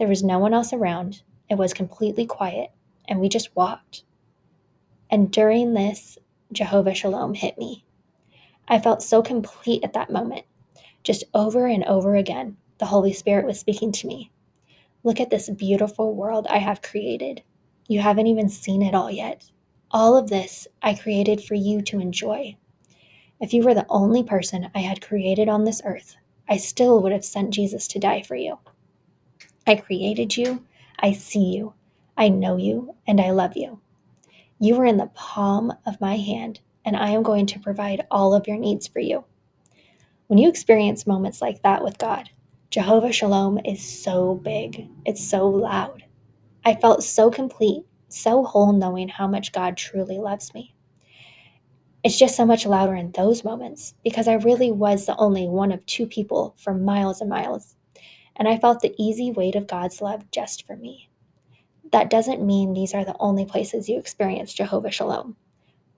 There 0.00 0.08
was 0.08 0.24
no 0.24 0.40
one 0.40 0.52
else 0.52 0.72
around, 0.72 1.22
it 1.48 1.54
was 1.54 1.72
completely 1.72 2.26
quiet, 2.26 2.70
and 3.10 3.20
we 3.20 3.28
just 3.28 3.54
walked. 3.54 4.04
And 5.10 5.30
during 5.30 5.74
this, 5.74 6.16
Jehovah 6.52 6.94
Shalom 6.94 7.34
hit 7.34 7.58
me. 7.58 7.84
I 8.68 8.78
felt 8.78 9.02
so 9.02 9.20
complete 9.20 9.84
at 9.84 9.92
that 9.94 10.10
moment. 10.10 10.46
Just 11.02 11.24
over 11.34 11.66
and 11.66 11.84
over 11.84 12.14
again, 12.14 12.56
the 12.78 12.86
Holy 12.86 13.12
Spirit 13.12 13.44
was 13.44 13.58
speaking 13.58 13.90
to 13.92 14.06
me. 14.06 14.30
Look 15.02 15.18
at 15.18 15.30
this 15.30 15.50
beautiful 15.50 16.14
world 16.14 16.46
I 16.48 16.58
have 16.58 16.82
created. 16.82 17.42
You 17.88 18.00
haven't 18.00 18.28
even 18.28 18.48
seen 18.48 18.82
it 18.82 18.94
all 18.94 19.10
yet. 19.10 19.50
All 19.90 20.16
of 20.16 20.30
this 20.30 20.68
I 20.82 20.94
created 20.94 21.42
for 21.42 21.54
you 21.54 21.82
to 21.82 21.98
enjoy. 21.98 22.56
If 23.40 23.52
you 23.52 23.62
were 23.62 23.74
the 23.74 23.86
only 23.88 24.22
person 24.22 24.70
I 24.74 24.80
had 24.80 25.00
created 25.00 25.48
on 25.48 25.64
this 25.64 25.82
earth, 25.84 26.16
I 26.48 26.58
still 26.58 27.02
would 27.02 27.12
have 27.12 27.24
sent 27.24 27.54
Jesus 27.54 27.88
to 27.88 27.98
die 27.98 28.22
for 28.22 28.36
you. 28.36 28.58
I 29.66 29.76
created 29.76 30.36
you, 30.36 30.64
I 31.00 31.12
see 31.12 31.44
you, 31.44 31.74
I 32.20 32.28
know 32.28 32.58
you, 32.58 32.96
and 33.06 33.18
I 33.18 33.30
love 33.30 33.56
you. 33.56 33.80
You 34.58 34.78
are 34.78 34.84
in 34.84 34.98
the 34.98 35.10
palm 35.14 35.72
of 35.86 36.02
my 36.02 36.18
hand, 36.18 36.60
and 36.84 36.94
I 36.94 37.08
am 37.12 37.22
going 37.22 37.46
to 37.46 37.58
provide 37.58 38.06
all 38.10 38.34
of 38.34 38.46
your 38.46 38.58
needs 38.58 38.86
for 38.86 39.00
you. 39.00 39.24
When 40.26 40.38
you 40.38 40.46
experience 40.46 41.06
moments 41.06 41.40
like 41.40 41.62
that 41.62 41.82
with 41.82 41.96
God, 41.96 42.28
Jehovah 42.68 43.10
Shalom 43.10 43.58
is 43.64 43.82
so 43.82 44.34
big, 44.34 44.86
it's 45.06 45.26
so 45.26 45.48
loud. 45.48 46.04
I 46.62 46.74
felt 46.74 47.04
so 47.04 47.30
complete, 47.30 47.86
so 48.10 48.44
whole 48.44 48.74
knowing 48.74 49.08
how 49.08 49.26
much 49.26 49.52
God 49.52 49.78
truly 49.78 50.18
loves 50.18 50.52
me. 50.52 50.74
It's 52.04 52.18
just 52.18 52.36
so 52.36 52.44
much 52.44 52.66
louder 52.66 52.96
in 52.96 53.12
those 53.12 53.44
moments 53.44 53.94
because 54.04 54.28
I 54.28 54.34
really 54.34 54.70
was 54.70 55.06
the 55.06 55.16
only 55.16 55.48
one 55.48 55.72
of 55.72 55.86
two 55.86 56.06
people 56.06 56.54
for 56.58 56.74
miles 56.74 57.22
and 57.22 57.30
miles, 57.30 57.76
and 58.36 58.46
I 58.46 58.58
felt 58.58 58.82
the 58.82 58.94
easy 58.98 59.32
weight 59.32 59.54
of 59.54 59.66
God's 59.66 60.02
love 60.02 60.30
just 60.30 60.66
for 60.66 60.76
me. 60.76 61.09
That 61.92 62.10
doesn't 62.10 62.44
mean 62.44 62.72
these 62.72 62.94
are 62.94 63.04
the 63.04 63.16
only 63.18 63.44
places 63.44 63.88
you 63.88 63.98
experience 63.98 64.52
Jehovah 64.52 64.90
Shalom. 64.90 65.36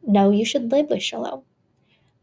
No, 0.02 0.30
you 0.30 0.44
should 0.44 0.72
live 0.72 0.88
with 0.88 1.02
shalom. 1.02 1.42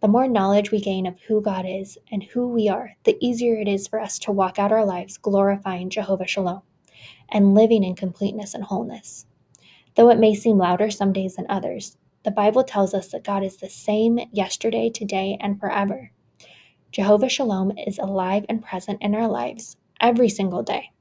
The 0.01 0.07
more 0.07 0.27
knowledge 0.27 0.71
we 0.71 0.81
gain 0.81 1.05
of 1.05 1.19
who 1.21 1.41
God 1.41 1.65
is 1.67 1.97
and 2.11 2.23
who 2.23 2.47
we 2.47 2.67
are, 2.67 2.95
the 3.03 3.17
easier 3.21 3.55
it 3.55 3.67
is 3.67 3.87
for 3.87 3.99
us 3.99 4.17
to 4.19 4.31
walk 4.31 4.57
out 4.57 4.71
our 4.71 4.85
lives 4.85 5.17
glorifying 5.17 5.89
Jehovah 5.89 6.25
Shalom 6.25 6.61
and 7.29 7.53
living 7.53 7.83
in 7.83 7.95
completeness 7.95 8.53
and 8.53 8.63
wholeness. 8.63 9.25
Though 9.95 10.09
it 10.09 10.19
may 10.19 10.33
seem 10.33 10.57
louder 10.57 10.89
some 10.89 11.13
days 11.13 11.35
than 11.35 11.45
others, 11.49 11.97
the 12.23 12.31
Bible 12.31 12.63
tells 12.63 12.93
us 12.93 13.09
that 13.09 13.23
God 13.23 13.43
is 13.43 13.57
the 13.57 13.69
same 13.69 14.19
yesterday, 14.31 14.89
today, 14.89 15.37
and 15.39 15.59
forever. 15.59 16.11
Jehovah 16.91 17.29
Shalom 17.29 17.77
is 17.77 17.99
alive 17.99 18.45
and 18.49 18.63
present 18.63 19.01
in 19.01 19.13
our 19.13 19.27
lives 19.27 19.77
every 20.01 20.29
single 20.29 20.63
day. 20.63 20.91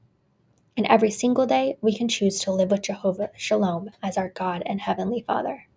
And 0.79 0.87
every 0.87 1.11
single 1.11 1.45
day, 1.45 1.75
we 1.81 1.93
can 1.93 2.07
choose 2.07 2.39
to 2.39 2.53
live 2.53 2.71
with 2.71 2.83
Jehovah 2.83 3.31
Shalom 3.35 3.89
as 4.01 4.17
our 4.17 4.29
God 4.29 4.63
and 4.65 4.79
Heavenly 4.79 5.25
Father. 5.27 5.67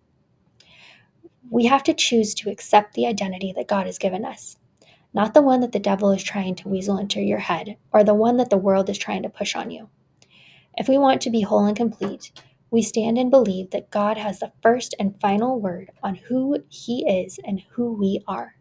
We 1.49 1.65
have 1.65 1.83
to 1.83 1.93
choose 1.93 2.33
to 2.35 2.49
accept 2.49 2.93
the 2.93 3.05
identity 3.05 3.51
that 3.57 3.67
God 3.67 3.85
has 3.85 3.97
given 3.97 4.23
us, 4.23 4.55
not 5.13 5.33
the 5.33 5.41
one 5.41 5.59
that 5.59 5.73
the 5.73 5.77
devil 5.77 6.11
is 6.11 6.23
trying 6.23 6.55
to 6.55 6.69
weasel 6.69 6.97
into 6.97 7.19
your 7.19 7.39
head 7.39 7.75
or 7.91 8.05
the 8.05 8.13
one 8.13 8.37
that 8.37 8.49
the 8.49 8.55
world 8.55 8.89
is 8.89 8.97
trying 8.97 9.23
to 9.23 9.29
push 9.29 9.57
on 9.57 9.71
you. 9.71 9.89
If 10.77 10.87
we 10.87 10.97
want 10.97 11.19
to 11.23 11.29
be 11.29 11.41
whole 11.41 11.65
and 11.65 11.75
complete, 11.75 12.31
we 12.71 12.81
stand 12.81 13.17
and 13.17 13.29
believe 13.29 13.71
that 13.71 13.91
God 13.91 14.17
has 14.17 14.39
the 14.39 14.53
first 14.61 14.95
and 15.01 15.19
final 15.19 15.59
word 15.59 15.91
on 16.01 16.15
who 16.15 16.63
He 16.69 17.05
is 17.05 17.41
and 17.43 17.61
who 17.71 17.91
we 17.91 18.21
are. 18.25 18.55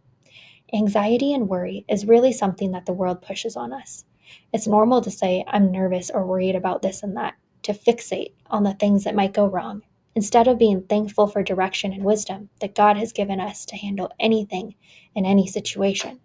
Anxiety 0.75 1.35
and 1.35 1.49
worry 1.49 1.85
is 1.89 2.05
really 2.05 2.33
something 2.33 2.73
that 2.73 2.87
the 2.87 2.93
world 2.93 3.23
pushes 3.23 3.55
on 3.55 3.73
us. 3.73 4.07
It's 4.53 4.67
normal 4.67 5.01
to 5.03 5.11
say, 5.11 5.45
I'm 5.47 5.73
nervous 5.73 6.11
or 6.11 6.27
worried 6.27 6.57
about 6.57 6.83
this 6.83 7.03
and 7.03 7.17
that, 7.17 7.35
to 7.63 7.73
fixate 7.73 8.33
on 8.47 8.63
the 8.63 8.75
things 8.75 9.05
that 9.05 9.15
might 9.15 9.33
go 9.33 9.47
wrong, 9.47 9.83
instead 10.15 10.49
of 10.49 10.59
being 10.59 10.83
thankful 10.83 11.27
for 11.27 11.43
direction 11.43 11.93
and 11.93 12.05
wisdom 12.05 12.49
that 12.61 12.75
God 12.75 12.97
has 12.97 13.13
given 13.13 13.41
us 13.41 13.65
to 13.67 13.77
handle 13.77 14.11
anything 14.21 14.75
in 15.15 15.25
any 15.25 15.47
situation. 15.47 16.21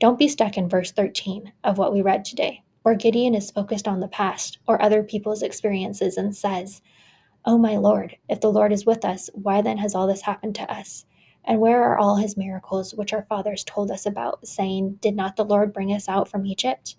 Don't 0.00 0.18
be 0.18 0.28
stuck 0.28 0.56
in 0.56 0.68
verse 0.68 0.92
13 0.92 1.52
of 1.64 1.76
what 1.76 1.92
we 1.92 2.02
read 2.02 2.24
today, 2.24 2.62
where 2.82 2.94
Gideon 2.94 3.34
is 3.34 3.50
focused 3.50 3.88
on 3.88 4.00
the 4.00 4.08
past 4.08 4.58
or 4.66 4.80
other 4.80 5.02
people's 5.02 5.42
experiences 5.42 6.16
and 6.16 6.36
says, 6.36 6.80
Oh 7.44 7.58
my 7.58 7.76
Lord, 7.76 8.16
if 8.28 8.40
the 8.40 8.52
Lord 8.52 8.72
is 8.72 8.86
with 8.86 9.04
us, 9.04 9.30
why 9.32 9.62
then 9.62 9.78
has 9.78 9.94
all 9.94 10.06
this 10.06 10.22
happened 10.22 10.54
to 10.56 10.72
us? 10.72 11.04
And 11.44 11.60
where 11.60 11.82
are 11.82 11.98
all 11.98 12.16
his 12.16 12.36
miracles 12.36 12.94
which 12.94 13.12
our 13.12 13.24
fathers 13.24 13.64
told 13.64 13.90
us 13.90 14.06
about, 14.06 14.46
saying, 14.46 14.98
Did 15.00 15.16
not 15.16 15.36
the 15.36 15.44
Lord 15.44 15.72
bring 15.72 15.92
us 15.92 16.08
out 16.08 16.28
from 16.28 16.46
Egypt? 16.46 16.96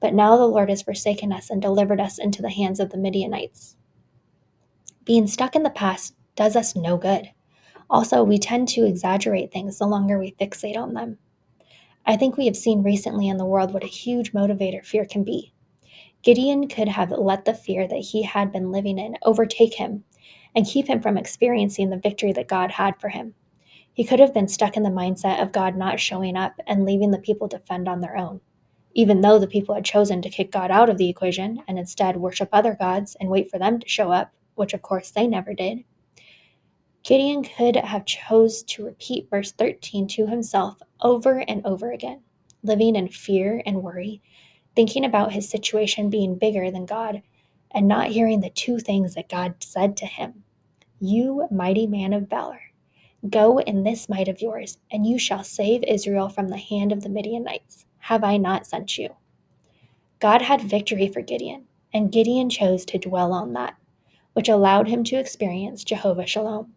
But 0.00 0.14
now 0.14 0.36
the 0.36 0.46
Lord 0.46 0.70
has 0.70 0.82
forsaken 0.82 1.32
us 1.32 1.50
and 1.50 1.60
delivered 1.60 2.00
us 2.00 2.18
into 2.18 2.40
the 2.40 2.50
hands 2.50 2.78
of 2.78 2.90
the 2.90 2.98
Midianites. 2.98 3.76
Being 5.04 5.26
stuck 5.26 5.56
in 5.56 5.64
the 5.64 5.70
past 5.70 6.14
does 6.36 6.54
us 6.54 6.76
no 6.76 6.96
good. 6.96 7.30
Also, 7.90 8.22
we 8.22 8.38
tend 8.38 8.68
to 8.68 8.86
exaggerate 8.86 9.50
things 9.50 9.78
the 9.78 9.86
longer 9.86 10.18
we 10.18 10.36
fixate 10.38 10.76
on 10.76 10.94
them. 10.94 11.18
I 12.06 12.16
think 12.16 12.36
we 12.36 12.46
have 12.46 12.56
seen 12.56 12.82
recently 12.82 13.28
in 13.28 13.38
the 13.38 13.46
world 13.46 13.72
what 13.72 13.82
a 13.82 13.88
huge 13.88 14.32
motivator 14.32 14.84
fear 14.84 15.04
can 15.04 15.24
be. 15.24 15.52
Gideon 16.22 16.68
could 16.68 16.88
have 16.88 17.10
let 17.10 17.44
the 17.44 17.54
fear 17.54 17.88
that 17.88 17.96
he 17.96 18.22
had 18.22 18.52
been 18.52 18.70
living 18.70 18.98
in 18.98 19.16
overtake 19.22 19.74
him 19.74 20.04
and 20.54 20.66
keep 20.66 20.86
him 20.86 21.00
from 21.00 21.16
experiencing 21.16 21.90
the 21.90 21.96
victory 21.96 22.32
that 22.32 22.48
God 22.48 22.70
had 22.70 23.00
for 23.00 23.08
him. 23.08 23.34
He 23.92 24.04
could 24.04 24.20
have 24.20 24.34
been 24.34 24.48
stuck 24.48 24.76
in 24.76 24.82
the 24.84 24.90
mindset 24.90 25.42
of 25.42 25.52
God 25.52 25.76
not 25.76 25.98
showing 25.98 26.36
up 26.36 26.54
and 26.66 26.84
leaving 26.84 27.10
the 27.10 27.18
people 27.18 27.48
to 27.48 27.58
fend 27.58 27.88
on 27.88 28.00
their 28.00 28.16
own 28.16 28.40
even 28.98 29.20
though 29.20 29.38
the 29.38 29.46
people 29.46 29.76
had 29.76 29.84
chosen 29.84 30.20
to 30.20 30.28
kick 30.28 30.50
God 30.50 30.72
out 30.72 30.90
of 30.90 30.98
the 30.98 31.08
equation 31.08 31.62
and 31.68 31.78
instead 31.78 32.16
worship 32.16 32.48
other 32.52 32.74
gods 32.74 33.16
and 33.20 33.30
wait 33.30 33.48
for 33.48 33.56
them 33.56 33.78
to 33.78 33.88
show 33.88 34.10
up, 34.10 34.32
which 34.56 34.74
of 34.74 34.82
course 34.82 35.12
they 35.12 35.24
never 35.24 35.54
did. 35.54 35.84
Gideon 37.04 37.44
could 37.44 37.76
have 37.76 38.04
chose 38.04 38.64
to 38.64 38.84
repeat 38.84 39.30
verse 39.30 39.52
13 39.52 40.08
to 40.08 40.26
himself 40.26 40.82
over 41.00 41.44
and 41.46 41.64
over 41.64 41.92
again, 41.92 42.22
living 42.64 42.96
in 42.96 43.06
fear 43.06 43.62
and 43.64 43.84
worry, 43.84 44.20
thinking 44.74 45.04
about 45.04 45.32
his 45.32 45.48
situation 45.48 46.10
being 46.10 46.36
bigger 46.36 46.68
than 46.68 46.84
God, 46.84 47.22
and 47.70 47.86
not 47.86 48.08
hearing 48.08 48.40
the 48.40 48.50
two 48.50 48.80
things 48.80 49.14
that 49.14 49.28
God 49.28 49.54
said 49.60 49.96
to 49.98 50.06
him 50.06 50.42
You, 50.98 51.46
mighty 51.52 51.86
man 51.86 52.12
of 52.12 52.28
valor, 52.28 52.62
go 53.30 53.60
in 53.60 53.84
this 53.84 54.08
might 54.08 54.26
of 54.26 54.42
yours, 54.42 54.78
and 54.90 55.06
you 55.06 55.20
shall 55.20 55.44
save 55.44 55.84
Israel 55.84 56.28
from 56.28 56.48
the 56.48 56.56
hand 56.56 56.90
of 56.90 57.04
the 57.04 57.08
Midianites. 57.08 57.84
Have 58.08 58.24
I 58.24 58.38
not 58.38 58.66
sent 58.66 58.96
you? 58.96 59.16
God 60.18 60.40
had 60.40 60.62
victory 60.62 61.08
for 61.08 61.20
Gideon, 61.20 61.66
and 61.92 62.10
Gideon 62.10 62.48
chose 62.48 62.86
to 62.86 62.96
dwell 62.96 63.34
on 63.34 63.52
that, 63.52 63.76
which 64.32 64.48
allowed 64.48 64.88
him 64.88 65.04
to 65.04 65.18
experience 65.18 65.84
Jehovah 65.84 66.24
Shalom. 66.24 66.72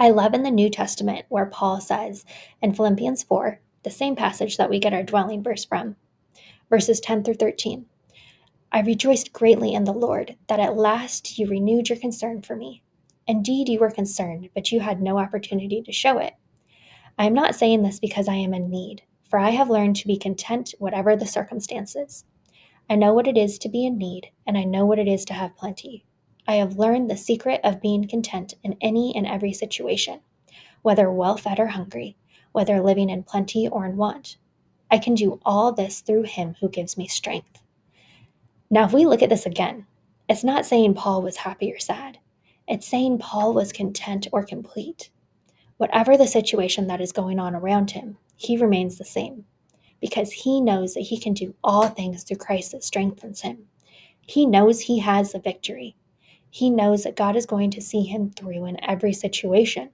I 0.00 0.10
love 0.10 0.34
in 0.34 0.42
the 0.42 0.50
New 0.50 0.68
Testament 0.68 1.26
where 1.28 1.46
Paul 1.46 1.80
says 1.80 2.24
in 2.60 2.74
Philippians 2.74 3.22
4, 3.22 3.60
the 3.84 3.90
same 3.92 4.16
passage 4.16 4.56
that 4.56 4.68
we 4.68 4.80
get 4.80 4.92
our 4.92 5.04
dwelling 5.04 5.44
verse 5.44 5.64
from, 5.64 5.94
verses 6.68 6.98
10 6.98 7.22
through 7.22 7.34
13. 7.34 7.86
I 8.72 8.80
rejoiced 8.80 9.32
greatly 9.32 9.74
in 9.74 9.84
the 9.84 9.92
Lord 9.92 10.34
that 10.48 10.58
at 10.58 10.76
last 10.76 11.38
you 11.38 11.46
renewed 11.46 11.88
your 11.88 12.00
concern 12.00 12.42
for 12.42 12.56
me. 12.56 12.82
Indeed, 13.28 13.68
you 13.68 13.78
were 13.78 13.92
concerned, 13.92 14.48
but 14.56 14.72
you 14.72 14.80
had 14.80 15.00
no 15.00 15.18
opportunity 15.18 15.82
to 15.82 15.92
show 15.92 16.18
it. 16.18 16.34
I 17.16 17.26
am 17.26 17.32
not 17.32 17.54
saying 17.54 17.84
this 17.84 18.00
because 18.00 18.26
I 18.26 18.34
am 18.34 18.54
in 18.54 18.68
need 18.68 19.04
for 19.28 19.38
I 19.38 19.50
have 19.50 19.70
learned 19.70 19.96
to 19.96 20.06
be 20.06 20.16
content 20.16 20.74
whatever 20.78 21.16
the 21.16 21.26
circumstances. 21.26 22.24
I 22.88 22.94
know 22.94 23.12
what 23.12 23.26
it 23.26 23.36
is 23.36 23.58
to 23.58 23.68
be 23.68 23.84
in 23.84 23.98
need, 23.98 24.30
and 24.46 24.56
I 24.56 24.64
know 24.64 24.86
what 24.86 24.98
it 24.98 25.08
is 25.08 25.24
to 25.26 25.34
have 25.34 25.56
plenty. 25.56 26.04
I 26.46 26.56
have 26.56 26.78
learned 26.78 27.10
the 27.10 27.16
secret 27.16 27.60
of 27.64 27.80
being 27.80 28.06
content 28.06 28.54
in 28.62 28.76
any 28.80 29.14
and 29.16 29.26
every 29.26 29.52
situation, 29.52 30.20
whether 30.82 31.10
well 31.10 31.36
fed 31.36 31.58
or 31.58 31.66
hungry, 31.66 32.16
whether 32.52 32.80
living 32.80 33.10
in 33.10 33.24
plenty 33.24 33.66
or 33.66 33.84
in 33.84 33.96
want. 33.96 34.36
I 34.90 34.98
can 34.98 35.14
do 35.14 35.40
all 35.44 35.72
this 35.72 36.00
through 36.00 36.22
him 36.22 36.54
who 36.60 36.68
gives 36.68 36.96
me 36.96 37.08
strength. 37.08 37.60
Now, 38.70 38.84
if 38.84 38.92
we 38.92 39.04
look 39.04 39.22
at 39.22 39.30
this 39.30 39.46
again, 39.46 39.86
it's 40.28 40.44
not 40.44 40.66
saying 40.66 40.94
Paul 40.94 41.22
was 41.22 41.36
happy 41.36 41.72
or 41.72 41.78
sad. 41.78 42.18
It's 42.68 42.86
saying 42.86 43.18
Paul 43.18 43.52
was 43.54 43.72
content 43.72 44.28
or 44.32 44.44
complete. 44.44 45.10
Whatever 45.78 46.16
the 46.16 46.26
situation 46.26 46.86
that 46.86 47.00
is 47.00 47.12
going 47.12 47.38
on 47.38 47.54
around 47.54 47.90
him, 47.90 48.16
he 48.36 48.56
remains 48.56 48.96
the 48.96 49.04
same 49.04 49.44
because 50.00 50.32
he 50.32 50.60
knows 50.60 50.94
that 50.94 51.00
he 51.00 51.18
can 51.18 51.34
do 51.34 51.54
all 51.62 51.88
things 51.88 52.22
through 52.22 52.38
Christ 52.38 52.72
that 52.72 52.84
strengthens 52.84 53.42
him. 53.42 53.66
He 54.20 54.46
knows 54.46 54.80
he 54.80 54.98
has 55.00 55.32
the 55.32 55.38
victory. 55.38 55.96
He 56.50 56.70
knows 56.70 57.04
that 57.04 57.16
God 57.16 57.36
is 57.36 57.46
going 57.46 57.70
to 57.72 57.80
see 57.82 58.02
him 58.02 58.30
through 58.30 58.64
in 58.64 58.82
every 58.84 59.12
situation. 59.12 59.90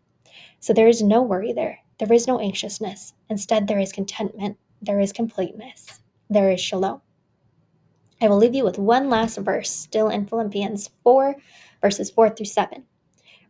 So 0.61 0.73
there 0.73 0.88
is 0.88 1.03
no 1.03 1.23
worry 1.23 1.53
there. 1.53 1.81
There 1.99 2.12
is 2.12 2.27
no 2.27 2.38
anxiousness. 2.38 3.14
Instead, 3.29 3.66
there 3.66 3.81
is 3.81 3.92
contentment. 3.92 4.57
There 4.81 5.01
is 5.01 5.12
completeness. 5.12 6.01
There 6.31 6.51
is 6.51 6.61
shalom. 6.61 7.01
I 8.21 8.29
will 8.29 8.38
leave 8.38 8.55
you 8.55 8.64
with 8.64 8.79
one 8.79 9.11
last 9.11 9.37
verse, 9.38 9.71
still 9.71 10.09
in 10.09 10.27
Philippians 10.27 10.90
4, 11.03 11.35
verses 11.81 12.11
4 12.11 12.31
through 12.31 12.47
7. 12.47 12.85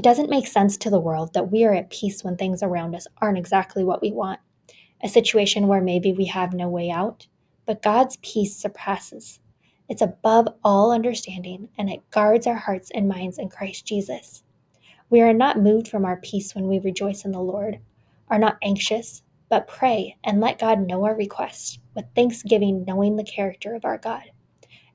It 0.00 0.04
doesn't 0.04 0.30
make 0.30 0.46
sense 0.46 0.78
to 0.78 0.88
the 0.88 0.98
world 0.98 1.34
that 1.34 1.52
we 1.52 1.62
are 1.64 1.74
at 1.74 1.90
peace 1.90 2.24
when 2.24 2.38
things 2.38 2.62
around 2.62 2.94
us 2.94 3.06
aren't 3.18 3.36
exactly 3.36 3.84
what 3.84 4.00
we 4.00 4.10
want, 4.12 4.40
a 5.02 5.10
situation 5.10 5.66
where 5.66 5.82
maybe 5.82 6.10
we 6.10 6.24
have 6.24 6.54
no 6.54 6.70
way 6.70 6.90
out. 6.90 7.26
But 7.66 7.82
God's 7.82 8.16
peace 8.22 8.56
surpasses. 8.56 9.40
It's 9.90 10.00
above 10.00 10.48
all 10.64 10.90
understanding, 10.90 11.68
and 11.76 11.90
it 11.90 12.10
guards 12.10 12.46
our 12.46 12.54
hearts 12.54 12.90
and 12.94 13.08
minds 13.08 13.38
in 13.38 13.50
Christ 13.50 13.84
Jesus. 13.84 14.42
We 15.10 15.20
are 15.20 15.34
not 15.34 15.60
moved 15.60 15.86
from 15.86 16.06
our 16.06 16.16
peace 16.16 16.54
when 16.54 16.66
we 16.66 16.78
rejoice 16.78 17.26
in 17.26 17.32
the 17.32 17.42
Lord, 17.42 17.78
are 18.28 18.38
not 18.38 18.56
anxious, 18.62 19.22
but 19.50 19.68
pray 19.68 20.16
and 20.24 20.40
let 20.40 20.58
God 20.58 20.80
know 20.80 21.04
our 21.04 21.14
requests 21.14 21.78
with 21.94 22.06
thanksgiving, 22.14 22.86
knowing 22.86 23.16
the 23.16 23.24
character 23.24 23.74
of 23.74 23.84
our 23.84 23.98
God. 23.98 24.30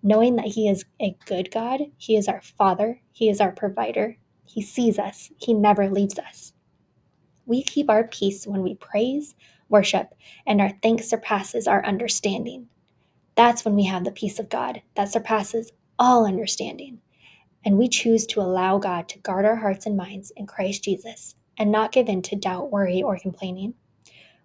Knowing 0.02 0.36
that 0.38 0.48
He 0.48 0.68
is 0.68 0.84
a 1.00 1.15
good 1.28 1.52
God, 1.52 1.82
He 1.96 2.18
is 2.18 2.28
our 2.28 2.41
Father, 2.41 3.00
He 3.12 3.30
is 3.30 3.39
our 3.39 3.52
provider, 3.52 4.18
he 4.46 4.62
sees 4.62 4.98
us, 5.00 5.32
He 5.38 5.54
never 5.54 5.90
leaves 5.90 6.18
us. 6.20 6.54
We 7.46 7.64
keep 7.64 7.90
our 7.90 8.06
peace 8.06 8.48
when 8.48 8.62
we 8.62 8.76
praise, 8.76 9.36
worship, 9.70 10.16
and 10.48 10.62
our 10.62 10.72
thanks 10.82 11.08
surpasses 11.08 11.68
our 11.68 11.86
understanding. 11.86 12.68
That's 13.36 13.66
when 13.66 13.76
we 13.76 13.84
have 13.84 14.04
the 14.04 14.12
peace 14.12 14.40
of 14.40 14.50
God 14.50 14.82
that 14.96 15.12
surpasses 15.12 15.72
all 16.00 16.26
understanding. 16.26 17.02
And 17.66 17.78
we 17.78 17.90
choose 17.90 18.26
to 18.28 18.42
allow 18.42 18.78
God 18.78 19.10
to 19.10 19.20
guard 19.20 19.46
our 19.46 19.56
hearts 19.58 19.86
and 19.86 19.98
minds 19.98 20.32
in 20.36 20.48
Christ 20.48 20.84
Jesus 20.84 21.36
and 21.58 21.72
not 21.72 21.92
give 21.92 22.08
in 22.08 22.22
to 22.24 22.36
doubt, 22.36 22.72
worry, 22.72 23.02
or 23.02 23.18
complaining. 23.18 23.74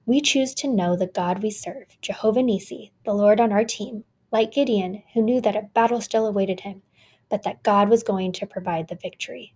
We 0.07 0.21
choose 0.21 0.55
to 0.55 0.69
know 0.69 0.97
the 0.97 1.07
God 1.07 1.43
we 1.43 1.51
serve, 1.51 1.97
Jehovah 2.03 2.43
Nisi, 2.43 2.93
the 3.05 3.13
Lord 3.15 3.41
on 3.41 3.53
our 3.53 3.65
team, 3.65 4.05
like 4.33 4.53
Gideon, 4.53 5.03
who 5.15 5.23
knew 5.23 5.41
that 5.41 5.57
a 5.57 5.69
battle 5.75 6.01
still 6.01 6.27
awaited 6.27 6.61
him, 6.61 6.83
but 7.29 7.43
that 7.45 7.63
God 7.63 7.89
was 7.89 8.03
going 8.03 8.33
to 8.33 8.47
provide 8.47 8.89
the 8.89 8.97
victory. 8.97 9.55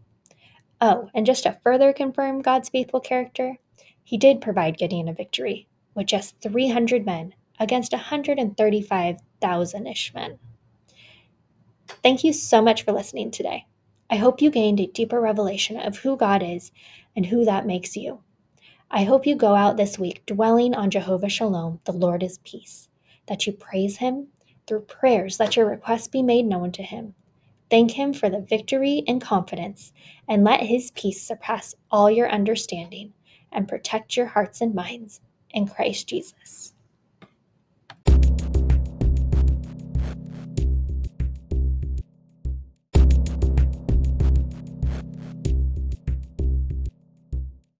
Oh, 0.86 1.08
and 1.14 1.24
just 1.24 1.44
to 1.44 1.58
further 1.62 1.94
confirm 1.94 2.42
God's 2.42 2.68
faithful 2.68 3.00
character, 3.00 3.56
he 4.02 4.18
did 4.18 4.42
provide 4.42 4.76
Gideon 4.76 5.08
a 5.08 5.14
victory 5.14 5.66
with 5.94 6.08
just 6.08 6.38
300 6.42 7.06
men 7.06 7.34
against 7.58 7.92
135,000 7.92 9.86
ish 9.86 10.12
men. 10.12 10.38
Thank 12.02 12.22
you 12.22 12.34
so 12.34 12.60
much 12.60 12.82
for 12.82 12.92
listening 12.92 13.30
today. 13.30 13.64
I 14.10 14.16
hope 14.16 14.42
you 14.42 14.50
gained 14.50 14.78
a 14.78 14.86
deeper 14.86 15.22
revelation 15.22 15.78
of 15.78 15.96
who 15.96 16.18
God 16.18 16.42
is 16.42 16.70
and 17.16 17.24
who 17.24 17.46
that 17.46 17.64
makes 17.64 17.96
you. 17.96 18.20
I 18.90 19.04
hope 19.04 19.26
you 19.26 19.36
go 19.36 19.54
out 19.54 19.78
this 19.78 19.98
week 19.98 20.26
dwelling 20.26 20.74
on 20.74 20.90
Jehovah 20.90 21.30
Shalom, 21.30 21.80
the 21.84 21.92
Lord 21.92 22.22
is 22.22 22.40
peace, 22.44 22.90
that 23.24 23.46
you 23.46 23.54
praise 23.54 23.96
Him 23.96 24.26
through 24.66 24.82
prayers, 24.82 25.40
let 25.40 25.56
your 25.56 25.64
requests 25.64 26.08
be 26.08 26.22
made 26.22 26.44
known 26.44 26.72
to 26.72 26.82
Him. 26.82 27.14
Thank 27.70 27.92
Him 27.92 28.12
for 28.12 28.30
the 28.30 28.40
victory 28.40 29.02
and 29.08 29.20
confidence, 29.20 29.92
and 30.28 30.44
let 30.44 30.60
His 30.60 30.90
peace 30.92 31.26
surpass 31.26 31.74
all 31.90 32.10
your 32.10 32.30
understanding 32.30 33.12
and 33.52 33.68
protect 33.68 34.16
your 34.16 34.26
hearts 34.26 34.60
and 34.60 34.74
minds 34.74 35.20
in 35.50 35.66
Christ 35.66 36.08
Jesus. 36.08 36.73